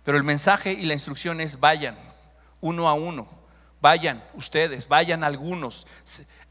Pero 0.03 0.17
el 0.17 0.23
mensaje 0.23 0.73
y 0.73 0.83
la 0.83 0.93
instrucción 0.93 1.41
es 1.41 1.59
vayan, 1.59 1.97
uno 2.59 2.89
a 2.89 2.93
uno. 2.93 3.27
Vayan 3.81 4.23
ustedes, 4.35 4.87
vayan 4.87 5.23
algunos, 5.23 5.87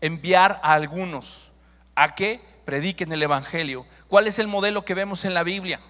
enviar 0.01 0.61
a 0.63 0.75
algunos. 0.75 1.51
¿A 1.95 2.15
que 2.15 2.41
Prediquen 2.71 3.13
el 3.13 3.23
Evangelio. 3.25 3.85
¿Cuál 4.07 4.29
es 4.29 4.39
el 4.39 4.47
modelo 4.47 4.85
que 4.85 4.95
vemos 4.95 5.25
en 5.25 5.35
la 5.35 5.43
Biblia? 5.43 5.81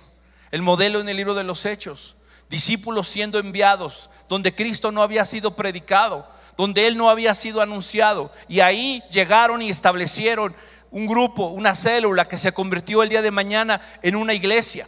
El 0.51 0.63
modelo 0.63 0.99
en 1.01 1.11
el 1.11 1.17
libro 1.19 1.35
de 1.35 1.45
los 1.45 1.67
Hechos. 1.67 2.17
Discípulos 2.49 3.07
siendo 3.07 3.39
enviados, 3.39 4.09
donde 4.31 4.55
Cristo 4.55 4.91
no 4.91 5.03
había 5.03 5.27
sido 5.27 5.55
predicado 5.55 6.27
donde 6.57 6.87
él 6.87 6.97
no 6.97 7.11
había 7.11 7.35
sido 7.35 7.61
anunciado. 7.61 8.33
Y 8.49 8.61
ahí 8.61 9.03
llegaron 9.11 9.63
y 9.63 9.71
establecieron 9.71 10.55
un 10.91 11.07
grupo, 11.07 11.47
una 11.47 11.75
célula 11.75 12.27
que 12.27 12.37
se 12.37 12.53
convirtió 12.53 13.03
el 13.03 13.09
día 13.09 13.23
de 13.23 13.31
mañana 13.31 13.81
en 14.03 14.17
una 14.17 14.35
iglesia. 14.35 14.87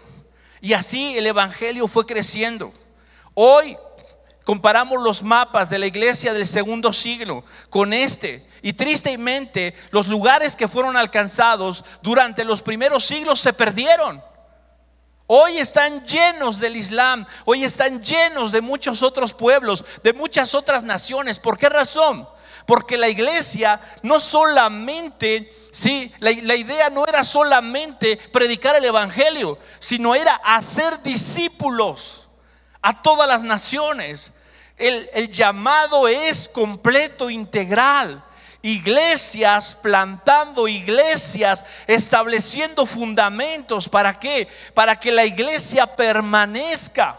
Y 0.60 0.74
así 0.74 1.16
el 1.16 1.26
Evangelio 1.26 1.88
fue 1.88 2.06
creciendo. 2.06 2.72
Hoy 3.34 3.76
comparamos 4.44 5.02
los 5.02 5.22
mapas 5.22 5.70
de 5.70 5.78
la 5.78 5.86
iglesia 5.86 6.32
del 6.32 6.46
segundo 6.46 6.92
siglo 6.92 7.44
con 7.70 7.92
este. 7.92 8.46
Y 8.62 8.74
tristemente 8.74 9.74
los 9.90 10.06
lugares 10.06 10.54
que 10.54 10.68
fueron 10.68 10.96
alcanzados 10.96 11.84
durante 12.02 12.44
los 12.44 12.62
primeros 12.62 13.04
siglos 13.04 13.40
se 13.40 13.52
perdieron. 13.52 14.22
Hoy 15.34 15.56
están 15.56 16.04
llenos 16.04 16.60
del 16.60 16.76
Islam, 16.76 17.24
hoy 17.46 17.64
están 17.64 18.02
llenos 18.02 18.52
de 18.52 18.60
muchos 18.60 19.02
otros 19.02 19.32
pueblos, 19.32 19.82
de 20.02 20.12
muchas 20.12 20.54
otras 20.54 20.82
naciones. 20.82 21.38
¿Por 21.38 21.56
qué 21.56 21.70
razón? 21.70 22.28
Porque 22.66 22.98
la 22.98 23.08
iglesia 23.08 23.80
no 24.02 24.20
solamente, 24.20 25.50
sí, 25.72 26.12
la, 26.18 26.32
idea 26.32 26.90
no 26.90 27.06
era 27.06 27.24
solamente 27.24 28.18
predicar 28.30 28.76
el 28.76 28.84
Evangelio, 28.84 29.58
sino 29.80 30.14
era 30.14 30.34
hacer 30.34 31.02
discípulos 31.02 32.28
a 32.82 33.00
todas 33.00 33.26
las 33.26 33.42
naciones. 33.42 34.32
El, 34.76 35.08
el 35.14 35.32
llamado 35.32 36.08
es 36.08 36.46
completo, 36.46 37.30
integral 37.30 38.22
iglesias, 38.62 39.76
plantando 39.82 40.68
iglesias, 40.68 41.64
estableciendo 41.86 42.86
fundamentos. 42.86 43.88
¿Para 43.88 44.18
qué? 44.18 44.48
Para 44.74 44.98
que 44.98 45.10
la 45.10 45.24
iglesia 45.24 45.86
permanezca. 45.86 47.18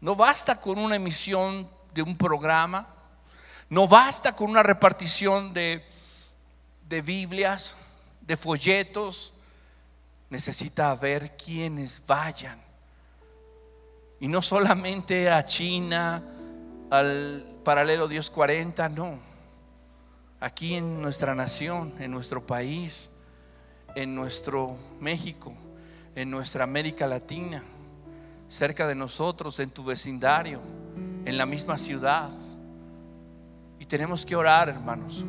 No 0.00 0.14
basta 0.14 0.60
con 0.60 0.78
una 0.78 0.96
emisión 0.96 1.68
de 1.94 2.02
un 2.02 2.16
programa, 2.16 2.86
no 3.70 3.88
basta 3.88 4.36
con 4.36 4.50
una 4.50 4.62
repartición 4.62 5.54
de, 5.54 5.82
de 6.86 7.00
Biblias, 7.00 7.76
de 8.20 8.36
folletos. 8.36 9.32
Necesita 10.28 10.94
ver 10.96 11.36
quienes 11.36 12.04
vayan. 12.06 12.62
Y 14.20 14.28
no 14.28 14.42
solamente 14.42 15.30
a 15.30 15.44
China, 15.44 16.22
al 16.90 17.44
paralelo 17.64 18.06
Dios 18.06 18.30
40, 18.30 18.88
no 18.90 19.33
aquí 20.44 20.74
en 20.74 21.00
nuestra 21.00 21.34
nación, 21.34 21.94
en 21.98 22.10
nuestro 22.10 22.46
país, 22.46 23.08
en 23.94 24.14
nuestro 24.14 24.76
México, 25.00 25.54
en 26.14 26.30
nuestra 26.30 26.64
América 26.64 27.06
Latina, 27.06 27.62
cerca 28.46 28.86
de 28.86 28.94
nosotros, 28.94 29.58
en 29.58 29.70
tu 29.70 29.84
vecindario, 29.84 30.60
en 31.24 31.38
la 31.38 31.46
misma 31.46 31.78
ciudad. 31.78 32.30
Y 33.78 33.86
tenemos 33.86 34.26
que 34.26 34.36
orar, 34.36 34.68
hermanos, 34.68 35.24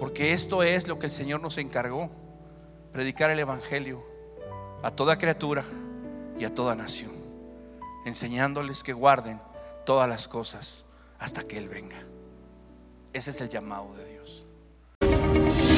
porque 0.00 0.32
esto 0.32 0.62
es 0.62 0.88
lo 0.88 0.98
que 0.98 1.06
el 1.06 1.12
Señor 1.12 1.42
nos 1.42 1.58
encargó, 1.58 2.10
predicar 2.90 3.30
el 3.30 3.38
Evangelio 3.38 4.02
a 4.82 4.90
toda 4.90 5.18
criatura 5.18 5.62
y 6.38 6.44
a 6.44 6.54
toda 6.54 6.74
nación, 6.74 7.12
enseñándoles 8.06 8.82
que 8.82 8.94
guarden 8.94 9.38
todas 9.84 10.08
las 10.08 10.26
cosas 10.26 10.86
hasta 11.18 11.42
que 11.42 11.58
Él 11.58 11.68
venga. 11.68 11.98
Ese 13.12 13.30
es 13.30 13.42
el 13.42 13.50
llamado 13.50 13.94
de 13.94 14.06
Dios. 14.06 14.11
Bye. 15.32 15.71